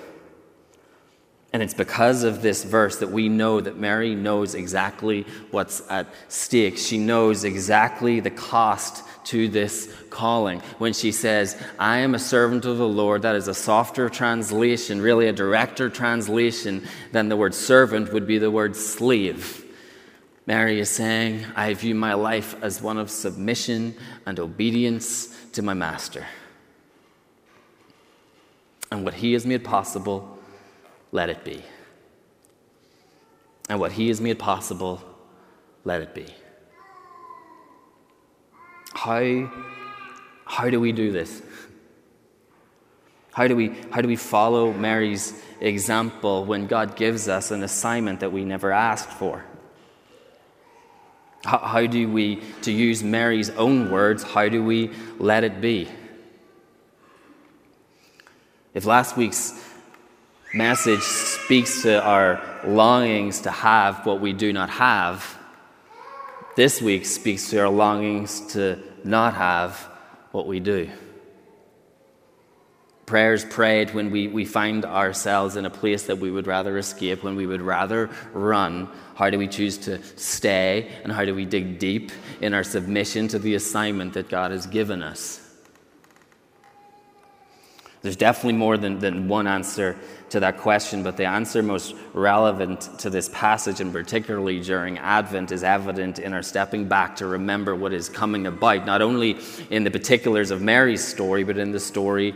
And 1.54 1.62
it's 1.62 1.76
because 1.76 2.24
of 2.24 2.42
this 2.42 2.64
verse 2.64 2.98
that 2.98 3.12
we 3.12 3.30
know 3.30 3.62
that 3.62 3.78
Mary 3.78 4.16
knows 4.16 4.56
exactly 4.56 5.26
what's 5.52 5.84
at 5.88 6.08
stake. 6.28 6.80
She 6.80 6.98
knows 6.98 7.44
exactly 7.44 8.20
the 8.20 8.32
cost 8.32 9.04
to 9.26 9.48
this 9.48 9.94
calling. 10.10 10.60
When 10.78 10.94
she 10.94 11.12
says, 11.12 11.62
I 11.80 12.00
am 12.00 12.16
a 12.16 12.20
servant 12.20 12.66
of 12.66 12.78
the 12.78 12.88
Lord, 12.88 13.24
that 13.24 13.36
is 13.36 13.48
a 13.48 13.54
softer 13.54 14.10
translation, 14.10 15.02
really 15.02 15.28
a 15.28 15.34
directer 15.34 15.90
translation 15.90 16.88
than 17.12 17.30
the 17.30 17.38
word 17.38 17.54
servant 17.54 18.14
would 18.14 18.28
be 18.28 18.38
the 18.38 18.52
word 18.52 18.76
slave. 18.76 19.64
Mary 20.46 20.80
is 20.80 20.90
saying, 20.90 21.46
I 21.56 21.74
view 21.74 21.96
my 21.96 22.14
life 22.14 22.56
as 22.62 22.82
one 22.82 22.98
of 22.98 23.10
submission 23.10 23.96
and 24.26 24.40
obedience 24.40 25.28
to 25.54 25.62
my 25.62 25.74
Master. 25.74 26.26
And 28.92 29.06
what 29.06 29.14
He 29.14 29.34
has 29.34 29.46
made 29.46 29.64
possible, 29.64 30.38
let 31.12 31.30
it 31.30 31.44
be. 31.44 31.64
And 33.70 33.80
what 33.80 33.94
He 33.94 34.10
has 34.10 34.20
made 34.20 34.38
possible, 34.38 35.02
let 35.86 36.02
it 36.02 36.14
be. 36.14 36.28
How, 38.94 39.52
how 40.46 40.70
do 40.70 40.80
we 40.80 40.92
do 40.92 41.12
this? 41.12 41.42
How 43.34 43.48
do, 43.48 43.56
we, 43.56 43.70
how 43.92 44.02
do 44.02 44.08
we 44.08 44.16
follow 44.16 44.72
Mary's 44.72 45.42
example 45.60 46.46
when 46.46 46.68
God 46.68 46.96
gives 46.96 47.28
us 47.28 47.50
an 47.50 47.64
assignment 47.64 48.20
that 48.20 48.32
we 48.32 48.46
never 48.46 48.72
asked 48.72 49.10
for? 49.10 49.44
How, 51.44 51.58
how 51.58 51.86
do 51.88 52.08
we, 52.08 52.42
to 52.62 52.72
use 52.72 53.04
Mary's 53.04 53.50
own 53.52 53.90
words, 53.90 54.22
how 54.22 54.50
do 54.50 54.64
we 54.64 54.92
let 55.18 55.44
it 55.44 55.62
be? 55.62 55.90
If 58.74 58.86
last 58.86 59.18
week's 59.18 59.60
message 60.54 61.02
speaks 61.02 61.82
to 61.84 62.04
our 62.04 62.42
longings 62.66 63.42
to 63.42 63.52
have 63.52 64.06
what 64.06 64.22
we 64.22 64.34
do 64.34 64.54
not 64.54 64.70
have, 64.70 65.38
this 66.56 66.82
week 66.82 67.06
speaks 67.06 67.50
to 67.50 67.60
our 67.60 67.70
longings 67.70 68.42
to 68.54 68.80
not 69.04 69.34
have 69.36 69.78
what 70.32 70.48
we 70.48 70.60
do. 70.60 70.90
Prayers 73.06 73.44
prayed 73.44 73.94
when 73.94 74.12
we, 74.12 74.28
we 74.30 74.46
find 74.46 74.86
ourselves 74.86 75.58
in 75.58 75.66
a 75.66 75.70
place 75.70 76.04
that 76.04 76.20
we 76.20 76.32
would 76.32 76.48
rather 76.48 76.78
escape, 76.78 77.22
when 77.22 77.36
we 77.36 77.46
would 77.46 77.62
rather 77.62 78.10
run. 78.32 78.90
How 79.16 79.30
do 79.30 79.38
we 79.38 79.48
choose 79.48 79.78
to 79.80 80.02
stay? 80.18 80.90
And 81.04 81.12
how 81.12 81.26
do 81.26 81.36
we 81.36 81.46
dig 81.46 81.80
deep 81.80 82.12
in 82.40 82.54
our 82.54 82.64
submission 82.64 83.28
to 83.30 83.40
the 83.40 83.56
assignment 83.56 84.14
that 84.14 84.30
God 84.30 84.52
has 84.52 84.66
given 84.66 85.04
us? 85.04 85.42
There's 88.04 88.18
definitely 88.18 88.60
more 88.60 88.78
than, 88.78 89.00
than 89.00 89.30
one 89.30 89.48
answer 89.48 89.98
to 90.32 90.42
that 90.42 90.58
question, 90.58 91.04
but 91.04 91.16
the 91.16 91.24
answer 91.26 91.64
most 91.64 91.96
relevant 92.12 93.00
to 93.00 93.10
this 93.10 93.30
passage, 93.30 93.80
and 93.80 93.94
particularly 93.94 94.60
during 94.60 94.98
Advent, 94.98 95.54
is 95.54 95.64
evident 95.64 96.20
in 96.20 96.34
our 96.34 96.44
stepping 96.44 96.90
back 96.90 97.16
to 97.18 97.26
remember 97.26 97.74
what 97.74 97.94
is 97.94 98.10
coming 98.10 98.46
about, 98.46 98.86
not 98.86 99.02
only 99.02 99.38
in 99.70 99.86
the 99.86 99.92
particulars 99.92 100.52
of 100.52 100.62
Mary's 100.62 101.02
story, 101.02 101.46
but 101.46 101.58
in 101.58 101.72
the 101.72 101.80
story 101.80 102.36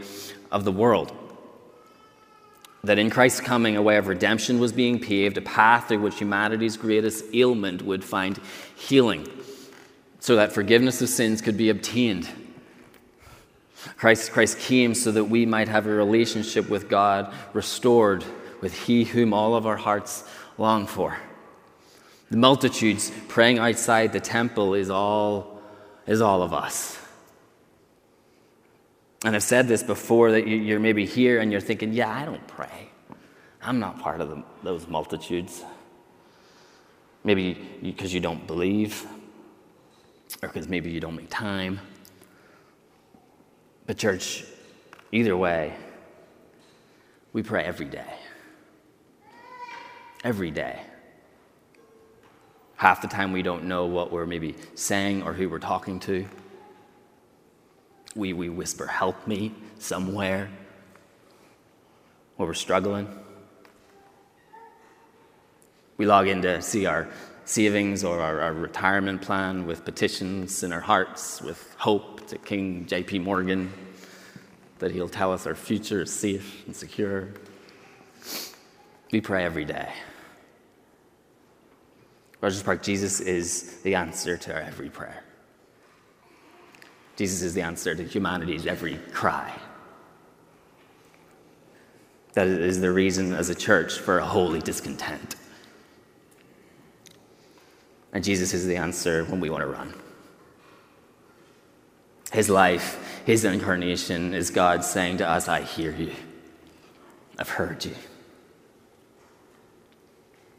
of 0.54 0.64
the 0.64 0.72
world. 0.72 1.12
That 2.86 2.98
in 2.98 3.10
Christ's 3.10 3.42
coming, 3.42 3.76
a 3.76 3.82
way 3.82 3.98
of 3.98 4.08
redemption 4.08 4.60
was 4.60 4.72
being 4.72 5.02
paved, 5.02 5.38
a 5.38 5.42
path 5.42 5.90
through 5.90 6.00
which 6.00 6.18
humanity's 6.18 6.78
greatest 6.78 7.26
ailment 7.34 7.82
would 7.82 8.06
find 8.06 8.40
healing, 8.78 9.28
so 10.22 10.38
that 10.38 10.54
forgiveness 10.54 11.02
of 11.02 11.10
sins 11.10 11.42
could 11.42 11.58
be 11.58 11.70
obtained. 11.70 12.30
Christ, 13.96 14.32
Christ 14.32 14.60
came 14.60 14.94
so 14.94 15.12
that 15.12 15.26
we 15.26 15.46
might 15.46 15.68
have 15.68 15.86
a 15.86 15.92
relationship 15.92 16.70
with 16.70 16.90
God 16.90 17.34
restored, 17.54 18.26
with 18.62 18.74
He 18.74 19.04
whom 19.04 19.34
all 19.34 19.56
of 19.56 19.66
our 19.66 19.78
hearts 19.78 20.24
long 20.58 20.88
for. 20.88 21.18
The 22.30 22.38
multitudes 22.38 23.12
praying 23.28 23.60
outside 23.60 24.12
the 24.12 24.20
temple 24.20 24.74
is 24.74 24.90
all, 24.90 25.62
is 26.06 26.22
all 26.22 26.42
of 26.42 26.54
us. 26.54 27.00
And 29.24 29.36
I've 29.36 29.44
said 29.44 29.68
this 29.68 29.82
before 29.82 30.32
that 30.32 30.48
you're 30.48 30.80
maybe 30.80 31.06
here 31.06 31.40
and 31.40 31.52
you're 31.52 31.62
thinking, 31.62 31.94
yeah, 31.94 32.14
I 32.14 32.26
don't 32.26 32.46
pray. 32.48 32.90
I'm 33.62 33.80
not 33.80 34.00
part 34.00 34.22
of 34.22 34.30
the, 34.30 34.44
those 34.64 34.88
multitudes. 34.88 35.64
Maybe 37.24 37.54
because 37.82 38.14
you 38.14 38.20
don't 38.20 38.46
believe, 38.46 39.06
or 40.42 40.50
because 40.50 40.68
maybe 40.68 40.92
you 40.92 41.00
don't 41.00 41.16
make 41.16 41.30
time. 41.30 41.80
But, 43.88 43.98
church, 43.98 44.44
either 45.14 45.36
way, 45.36 45.74
we 47.32 47.42
pray 47.42 47.64
every 47.64 47.86
day. 47.86 48.14
Every 50.24 50.52
day. 50.52 50.82
Half 52.76 53.02
the 53.02 53.08
time 53.08 53.32
we 53.32 53.42
don't 53.42 53.64
know 53.64 53.86
what 53.86 54.12
we're 54.12 54.26
maybe 54.26 54.56
saying 54.76 55.24
or 55.24 55.34
who 55.34 55.50
we're 55.50 55.60
talking 55.60 56.00
to. 56.02 56.28
We, 58.14 58.34
we 58.34 58.50
whisper, 58.50 58.86
help 58.86 59.26
me 59.26 59.54
somewhere 59.80 60.50
where 62.36 62.48
we're 62.48 62.54
struggling. 62.54 63.08
We 65.98 66.06
log 66.06 66.28
in 66.28 66.42
to 66.42 66.62
see 66.62 66.86
our 66.86 67.08
savings 67.48 68.04
or 68.04 68.20
our, 68.20 68.42
our, 68.42 68.54
retirement 68.54 69.22
plan 69.22 69.66
with 69.66 69.86
petitions 69.86 70.64
in 70.64 70.74
our 70.74 70.82
hearts, 70.82 71.42
with 71.42 71.74
hope 71.78 72.28
to 72.28 72.38
King 72.40 72.86
J.P. 72.86 73.20
Morgan 73.20 73.72
that 74.80 74.92
he'll 74.92 75.08
tell 75.08 75.32
us 75.32 75.48
our 75.48 75.56
future 75.56 76.02
is 76.02 76.14
safe 76.14 76.66
and 76.66 76.76
secure. 76.76 77.30
We 79.14 79.22
pray 79.22 79.46
every 79.46 79.64
day. 79.64 79.90
Rogers 82.42 82.62
Park, 82.62 82.84
Jesus 82.84 83.22
is 83.22 83.80
the 83.82 83.96
answer 83.96 84.36
to 84.36 84.54
our 84.54 84.62
every 84.62 84.90
prayer. 84.90 85.24
Jesus 87.16 87.42
is 87.42 87.54
the 87.54 87.62
answer 87.62 87.96
to 87.96 88.04
humanity's 88.04 88.68
every 88.68 88.98
cry. 89.14 89.58
That 92.34 92.48
is 92.48 92.82
the 92.82 92.92
reason 92.92 93.34
as 93.34 93.50
a 93.50 93.56
church 93.56 93.98
for 93.98 94.20
a 94.20 94.26
holy 94.26 94.60
discontent. 94.60 95.38
And 98.18 98.24
Jesus 98.24 98.52
is 98.52 98.66
the 98.66 98.78
answer 98.78 99.26
when 99.26 99.40
we 99.40 99.52
want 99.52 99.62
to 99.62 99.68
run. 99.68 99.94
His 102.32 102.50
life, 102.50 103.22
his 103.28 103.46
incarnation 103.46 104.34
is 104.34 104.50
God 104.50 104.84
saying 104.84 105.20
to 105.20 105.30
us, 105.30 105.48
I 105.48 105.62
hear 105.62 105.92
you. 105.92 106.12
I've 107.38 107.50
heard 107.50 107.86
you. 107.86 107.94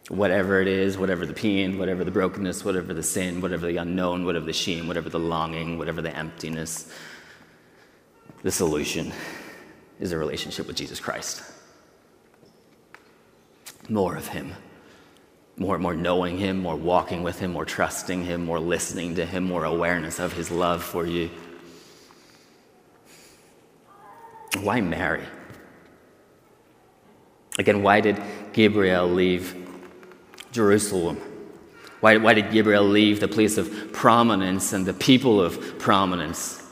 Whatever 0.08 0.60
it 0.60 0.68
is, 0.68 0.96
whatever 0.96 1.26
the 1.26 1.34
pain, 1.34 1.80
whatever 1.80 2.04
the 2.04 2.12
brokenness, 2.12 2.64
whatever 2.64 2.94
the 2.94 3.02
sin, 3.02 3.40
whatever 3.40 3.66
the 3.66 3.78
unknown, 3.78 4.24
whatever 4.24 4.46
the 4.46 4.52
shame, 4.52 4.86
whatever 4.86 5.10
the 5.10 5.18
longing, 5.18 5.78
whatever 5.78 6.00
the 6.00 6.16
emptiness, 6.16 6.94
the 8.44 8.52
solution 8.52 9.12
is 9.98 10.12
a 10.12 10.16
relationship 10.16 10.68
with 10.68 10.76
Jesus 10.76 11.00
Christ. 11.00 11.42
More 13.88 14.14
of 14.14 14.28
Him. 14.28 14.54
More, 15.58 15.74
and 15.74 15.82
more 15.82 15.94
knowing 15.94 16.38
Him, 16.38 16.62
more 16.62 16.76
walking 16.76 17.22
with 17.22 17.40
Him, 17.40 17.52
more 17.52 17.64
trusting 17.64 18.24
Him, 18.24 18.44
more 18.44 18.60
listening 18.60 19.16
to 19.16 19.26
Him, 19.26 19.44
more 19.44 19.64
awareness 19.64 20.20
of 20.20 20.32
His 20.32 20.50
love 20.50 20.84
for 20.84 21.04
you. 21.04 21.30
Why 24.60 24.80
Mary? 24.80 25.24
Again, 27.58 27.82
why 27.82 28.00
did 28.00 28.22
Gabriel 28.52 29.08
leave 29.08 29.68
Jerusalem? 30.52 31.20
Why, 32.00 32.16
why 32.18 32.34
did 32.34 32.52
Gabriel 32.52 32.84
leave 32.84 33.18
the 33.18 33.26
place 33.26 33.58
of 33.58 33.92
prominence 33.92 34.72
and 34.72 34.86
the 34.86 34.92
people 34.94 35.40
of 35.40 35.78
prominence? 35.80 36.62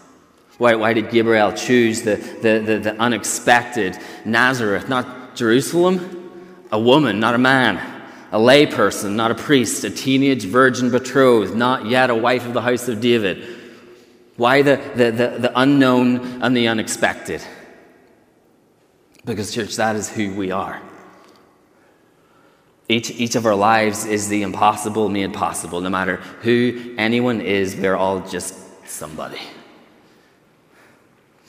Why, 0.58 0.76
why 0.76 0.92
did 0.92 1.10
Gabriel 1.10 1.52
choose 1.52 2.02
the, 2.02 2.16
the, 2.16 2.62
the, 2.64 2.78
the 2.78 3.00
unexpected 3.00 3.98
Nazareth, 4.24 4.88
not 4.88 5.34
Jerusalem? 5.34 6.22
A 6.70 6.78
woman, 6.78 7.18
not 7.18 7.34
a 7.34 7.38
man. 7.38 7.95
A 8.32 8.38
layperson, 8.38 9.14
not 9.14 9.30
a 9.30 9.34
priest. 9.34 9.84
A 9.84 9.90
teenage 9.90 10.44
virgin 10.44 10.90
betrothed, 10.90 11.54
not 11.54 11.86
yet 11.86 12.10
a 12.10 12.14
wife 12.14 12.46
of 12.46 12.54
the 12.54 12.62
house 12.62 12.88
of 12.88 13.00
David. 13.00 13.44
Why 14.36 14.62
the, 14.62 14.80
the, 14.94 15.10
the, 15.10 15.38
the 15.38 15.52
unknown 15.54 16.42
and 16.42 16.56
the 16.56 16.68
unexpected? 16.68 17.42
Because, 19.24 19.54
church, 19.54 19.76
that 19.76 19.96
is 19.96 20.08
who 20.08 20.34
we 20.34 20.50
are. 20.50 20.80
Each, 22.88 23.10
each 23.10 23.34
of 23.34 23.46
our 23.46 23.54
lives 23.54 24.04
is 24.04 24.28
the 24.28 24.42
impossible 24.42 25.08
made 25.08 25.34
possible. 25.34 25.80
No 25.80 25.90
matter 25.90 26.16
who 26.42 26.94
anyone 26.96 27.40
is, 27.40 27.74
we're 27.74 27.96
all 27.96 28.20
just 28.20 28.54
somebody. 28.86 29.40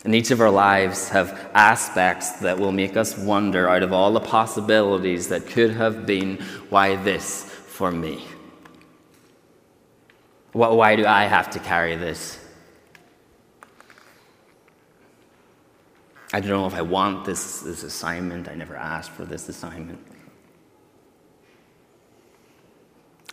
And 0.04 0.14
each 0.14 0.32
of 0.32 0.40
our 0.42 0.52
lives 0.52 1.10
have 1.10 1.50
aspects 1.54 2.34
that 2.40 2.60
will 2.60 2.72
make 2.72 2.96
us 2.96 3.18
wonder 3.18 3.68
out 3.68 3.84
of 3.84 3.92
all 3.92 4.14
the 4.14 4.20
possibilities 4.20 5.28
that 5.30 5.48
could 5.48 5.72
have 5.72 6.06
been, 6.06 6.38
why 6.70 6.96
this 6.96 7.44
for 7.44 7.92
me? 7.92 8.26
Why 10.54 10.96
do 10.96 11.06
I 11.06 11.26
have 11.26 11.50
to 11.52 11.60
carry 11.60 11.96
this? 11.96 12.44
I 16.34 16.40
don't 16.40 16.50
know 16.50 16.68
if 16.68 16.74
I 16.74 16.82
want 16.82 17.26
this, 17.26 17.62
this 17.62 17.84
assignment. 17.84 18.48
I 18.48 18.56
never 18.56 18.76
asked 18.76 19.12
for 19.12 19.24
this 19.26 19.48
assignment. 19.50 20.00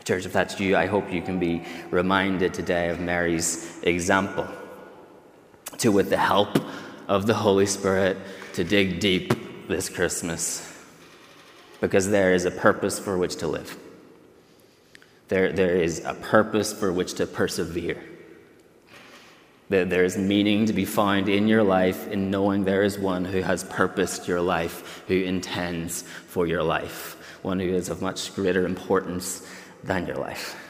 Church, 0.05 0.27
if 0.27 0.33
that's 0.33 0.61
you, 0.61 0.77
I 0.77 0.87
hope 0.87 1.11
you 1.11 1.22
can 1.22 1.38
be 1.38 1.62
reminded 1.90 2.53
today 2.53 2.90
of 2.90 3.00
Mary's 3.00 3.79
example. 3.83 4.46
To, 5.78 5.92
with 5.92 6.10
the 6.10 6.16
help 6.16 6.58
of 7.08 7.26
the 7.26 7.34
Holy 7.34 7.66
Spirit, 7.66 8.16
to 8.54 8.64
dig 8.64 9.00
deep 9.00 9.68
this 9.68 9.88
Christmas. 9.88 10.70
Because 11.80 12.08
there 12.08 12.32
is 12.32 12.44
a 12.44 12.50
purpose 12.50 12.98
for 12.98 13.18
which 13.18 13.37
to 13.37 13.48
live. 13.48 13.76
there, 15.28 15.52
there 15.52 15.76
is 15.76 16.02
a 16.04 16.14
purpose 16.14 16.72
for 16.72 16.92
which 16.92 17.14
to 17.14 17.26
persevere. 17.26 18.02
There, 19.68 19.84
there 19.84 20.04
is 20.04 20.16
meaning 20.16 20.66
to 20.66 20.72
be 20.72 20.84
found 20.84 21.28
in 21.28 21.48
your 21.48 21.62
life 21.62 22.08
in 22.08 22.30
knowing 22.30 22.64
there 22.64 22.82
is 22.82 22.98
one 22.98 23.24
who 23.24 23.40
has 23.40 23.64
purposed 23.64 24.28
your 24.28 24.40
life, 24.40 25.02
who 25.08 25.14
intends 25.14 26.02
for 26.02 26.46
your 26.46 26.62
life, 26.62 27.16
one 27.42 27.58
who 27.58 27.74
is 27.74 27.88
of 27.88 28.02
much 28.02 28.34
greater 28.34 28.66
importance 28.66 29.46
than 29.82 30.06
your 30.06 30.16
life. 30.16 30.63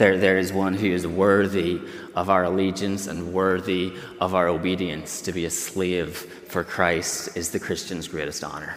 There, 0.00 0.16
there 0.16 0.38
is 0.38 0.50
one 0.50 0.72
who 0.72 0.86
is 0.86 1.06
worthy 1.06 1.78
of 2.16 2.30
our 2.30 2.44
allegiance 2.44 3.06
and 3.06 3.34
worthy 3.34 3.92
of 4.18 4.34
our 4.34 4.48
obedience. 4.48 5.20
To 5.20 5.30
be 5.30 5.44
a 5.44 5.50
slave 5.50 6.16
for 6.16 6.64
Christ 6.64 7.36
is 7.36 7.50
the 7.50 7.60
Christian's 7.60 8.08
greatest 8.08 8.42
honor 8.42 8.76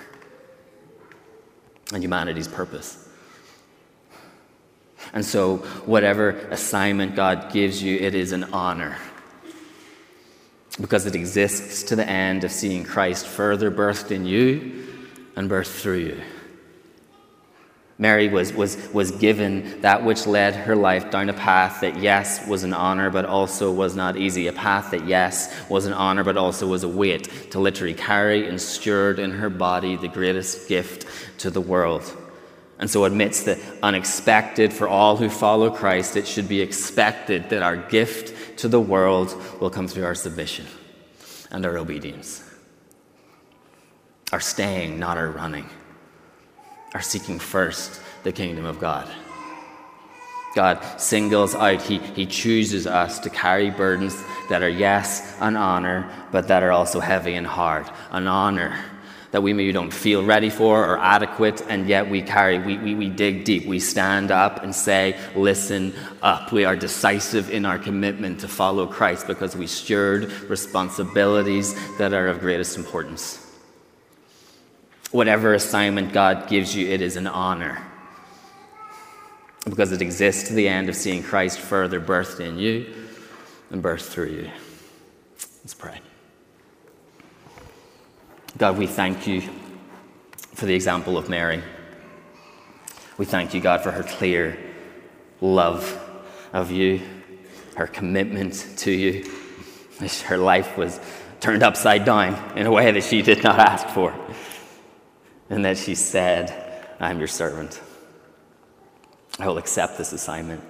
and 1.93 2.03
humanity's 2.03 2.49
purpose. 2.49 3.07
And 5.13 5.23
so, 5.23 5.59
whatever 5.86 6.31
assignment 6.51 7.15
God 7.15 7.53
gives 7.53 7.81
you, 7.81 7.95
it 7.95 8.15
is 8.15 8.33
an 8.33 8.43
honor 8.51 8.97
because 10.81 11.05
it 11.05 11.15
exists 11.15 11.83
to 11.83 11.95
the 11.95 12.05
end 12.05 12.43
of 12.43 12.51
seeing 12.51 12.83
Christ 12.83 13.25
further 13.25 13.71
birthed 13.71 14.12
in 14.12 14.25
you 14.25 14.88
and 15.38 15.49
birthed 15.49 15.79
through 15.79 15.99
you. 15.99 16.21
Mary 17.99 18.27
was, 18.27 18.51
was, 18.53 18.89
was 18.91 19.12
given 19.12 19.79
that 19.82 20.03
which 20.03 20.25
led 20.25 20.56
her 20.56 20.75
life 20.75 21.12
down 21.12 21.29
a 21.29 21.34
path 21.34 21.82
that, 21.82 21.97
yes, 21.97 22.45
was 22.47 22.63
an 22.63 22.73
honor, 22.73 23.12
but 23.12 23.25
also 23.25 23.71
was 23.71 23.95
not 23.95 24.17
easy. 24.17 24.47
A 24.47 24.53
path 24.53 24.91
that, 24.91 25.06
yes, 25.06 25.53
was 25.69 25.86
an 25.86 25.93
honor, 25.93 26.23
but 26.23 26.36
also 26.36 26.67
was 26.67 26.84
a 26.84 26.88
weight 26.89 27.51
to 27.51 27.60
literally 27.60 27.93
carry 27.93 28.47
and 28.47 28.60
steward 28.60 29.19
in 29.19 29.32
her 29.32 29.49
body 29.49 29.95
the 29.95 30.08
greatest 30.08 30.67
gift 30.67 31.06
to 31.38 31.51
the 31.51 31.62
world. 31.62 32.17
And 32.79 32.89
so, 32.89 33.06
amidst 33.06 33.45
the 33.45 33.63
unexpected 33.84 34.73
for 34.73 34.88
all 34.88 35.15
who 35.15 35.29
follow 35.29 35.69
Christ, 35.69 36.17
it 36.17 36.27
should 36.27 36.49
be 36.49 36.62
expected 36.62 37.49
that 37.51 37.62
our 37.62 37.77
gift 37.77 38.58
to 38.60 38.67
the 38.67 38.82
world 38.82 39.39
will 39.62 39.69
come 39.69 39.88
through 39.88 40.06
our 40.06 40.15
submission 40.15 40.65
and 41.51 41.63
our 41.63 41.77
obedience, 41.77 42.43
our 44.32 44.39
staying, 44.39 44.97
not 44.97 45.19
our 45.19 45.29
running 45.29 45.69
are 46.93 47.01
seeking 47.01 47.39
first 47.39 48.01
the 48.23 48.32
kingdom 48.32 48.65
of 48.65 48.79
God. 48.79 49.10
God 50.56 50.84
singles 50.99 51.56
out, 51.56 51.82
he, 51.82 51.97
he 51.97 52.25
chooses 52.25 52.86
us 52.86 53.19
to 53.19 53.29
carry 53.29 53.71
burdens 53.71 54.15
that 54.49 54.62
are, 54.62 54.69
yes, 54.69 55.36
an 55.39 55.56
honor, 55.56 56.10
but 56.32 56.47
that 56.47 56.62
are 56.62 56.71
also 56.71 56.99
heavy 56.99 57.34
and 57.34 57.47
hard. 57.47 57.89
An 58.12 58.27
honor 58.27 58.77
that 59.32 59.41
we 59.41 59.51
maybe 59.51 59.71
don't 59.71 59.91
feel 59.91 60.23
ready 60.23 60.51
for 60.51 60.86
or 60.86 60.99
adequate, 60.99 61.63
and 61.67 61.89
yet 61.89 62.08
we 62.08 62.21
carry, 62.21 62.60
we, 62.60 62.77
we, 62.77 62.93
we 62.93 63.10
dig 63.10 63.45
deep. 63.45 63.65
We 63.65 63.79
stand 63.79 64.29
up 64.29 64.62
and 64.62 64.75
say, 64.75 65.19
Listen 65.36 65.91
up. 66.21 66.51
We 66.51 66.65
are 66.65 66.75
decisive 66.75 67.49
in 67.49 67.65
our 67.65 67.79
commitment 67.79 68.41
to 68.41 68.47
follow 68.47 68.86
Christ 68.86 69.25
because 69.25 69.56
we 69.56 69.65
steward 69.65 70.32
responsibilities 70.43 71.73
that 71.97 72.13
are 72.13 72.27
of 72.27 72.41
greatest 72.41 72.77
importance. 72.77 73.42
Whatever 75.13 75.54
assignment 75.54 76.12
God 76.12 76.49
gives 76.49 76.76
you, 76.76 76.89
it 76.89 76.99
is 76.99 77.17
an 77.17 77.28
honor 77.28 77.86
because 79.63 79.91
it 79.91 80.02
exists 80.02 80.47
to 80.47 80.56
the 80.56 80.67
end 80.67 80.89
of 80.89 80.95
seeing 80.95 81.21
Christ 81.21 81.60
further 81.60 82.02
birthed 82.02 82.39
in 82.39 82.58
you 82.58 82.91
and 83.69 83.84
birthed 83.84 84.10
through 84.10 84.32
you. 84.32 84.49
Let's 85.62 85.76
pray. 85.76 86.02
God, 88.58 88.76
we 88.80 88.88
thank 88.88 89.28
you 89.28 89.43
for 90.56 90.65
the 90.65 90.73
example 90.73 91.15
of 91.15 91.30
Mary. 91.30 91.62
We 93.19 93.26
thank 93.26 93.54
you, 93.54 93.62
God, 93.62 93.82
for 93.82 93.91
her 93.91 94.02
clear 94.02 94.58
love 95.41 95.95
of 96.54 96.71
you, 96.71 97.04
her 97.76 97.86
commitment 97.86 98.65
to 98.78 98.91
you. 98.91 99.32
Her 100.26 100.39
life 100.39 100.76
was 100.76 100.99
turned 101.39 101.62
upside 101.62 102.04
down 102.04 102.58
in 102.58 102.65
a 102.65 102.71
way 102.71 102.91
that 102.91 103.04
she 103.04 103.21
did 103.21 103.43
not 103.43 103.60
ask 103.60 103.88
for 103.89 104.12
and 105.49 105.65
that 105.65 105.77
she 105.77 105.95
said, 105.95 106.95
I'm 106.99 107.19
your 107.19 107.27
servant. 107.27 107.82
I 109.39 109.47
will 109.47 109.58
accept 109.58 109.97
this 109.97 110.13
assignment. 110.13 110.63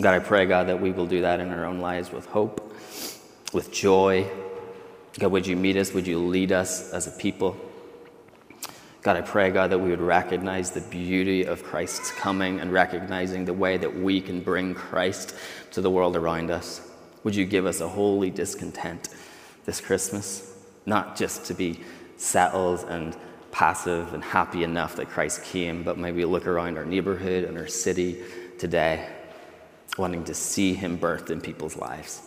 God, 0.00 0.14
I 0.14 0.20
pray, 0.20 0.46
God, 0.46 0.68
that 0.68 0.80
we 0.80 0.92
will 0.92 1.06
do 1.06 1.22
that 1.22 1.40
in 1.40 1.50
our 1.50 1.64
own 1.64 1.80
lives 1.80 2.12
with 2.12 2.26
hope, 2.26 2.72
with 3.52 3.72
joy. 3.72 4.30
God, 5.18 5.32
would 5.32 5.46
you 5.46 5.56
meet 5.56 5.76
us? 5.76 5.92
Would 5.92 6.06
you 6.06 6.18
lead 6.20 6.52
us 6.52 6.92
as 6.92 7.08
a 7.08 7.10
people? 7.10 7.56
God, 9.02 9.16
I 9.16 9.22
pray, 9.22 9.50
God, 9.50 9.70
that 9.70 9.78
we 9.78 9.90
would 9.90 10.00
recognize 10.00 10.70
the 10.70 10.80
beauty 10.82 11.44
of 11.44 11.64
Christ's 11.64 12.12
coming 12.12 12.60
and 12.60 12.72
recognizing 12.72 13.44
the 13.44 13.54
way 13.54 13.76
that 13.76 13.94
we 13.94 14.20
can 14.20 14.40
bring 14.40 14.74
Christ 14.74 15.34
to 15.72 15.80
the 15.80 15.90
world 15.90 16.14
around 16.14 16.50
us. 16.50 16.80
Would 17.24 17.34
you 17.34 17.44
give 17.44 17.66
us 17.66 17.80
a 17.80 17.88
holy 17.88 18.30
discontent 18.30 19.08
this 19.64 19.80
Christmas? 19.80 20.54
Not 20.86 21.16
just 21.16 21.44
to 21.46 21.54
be 21.54 21.80
settled 22.16 22.84
and 22.88 23.16
passive 23.52 24.14
and 24.14 24.22
happy 24.22 24.64
enough 24.64 24.96
that 24.96 25.08
Christ 25.08 25.44
came, 25.44 25.82
but 25.82 25.98
maybe 25.98 26.24
look 26.24 26.46
around 26.46 26.76
our 26.76 26.84
neighborhood 26.84 27.44
and 27.44 27.56
our 27.58 27.66
city 27.66 28.22
today, 28.58 29.08
wanting 29.96 30.24
to 30.24 30.34
see 30.34 30.74
him 30.74 30.98
birthed 30.98 31.30
in 31.30 31.40
people's 31.40 31.76
lives. 31.76 32.22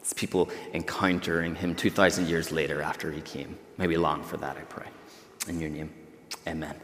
It's 0.00 0.12
people 0.12 0.50
encountering 0.74 1.54
him 1.54 1.74
2,000 1.74 2.28
years 2.28 2.50
later 2.50 2.82
after 2.82 3.12
he 3.12 3.20
came. 3.20 3.56
Maybe 3.78 3.96
long 3.96 4.24
for 4.24 4.36
that, 4.38 4.56
I 4.56 4.62
pray. 4.62 4.86
In 5.48 5.60
your 5.60 5.70
name, 5.70 5.92
amen. 6.46 6.74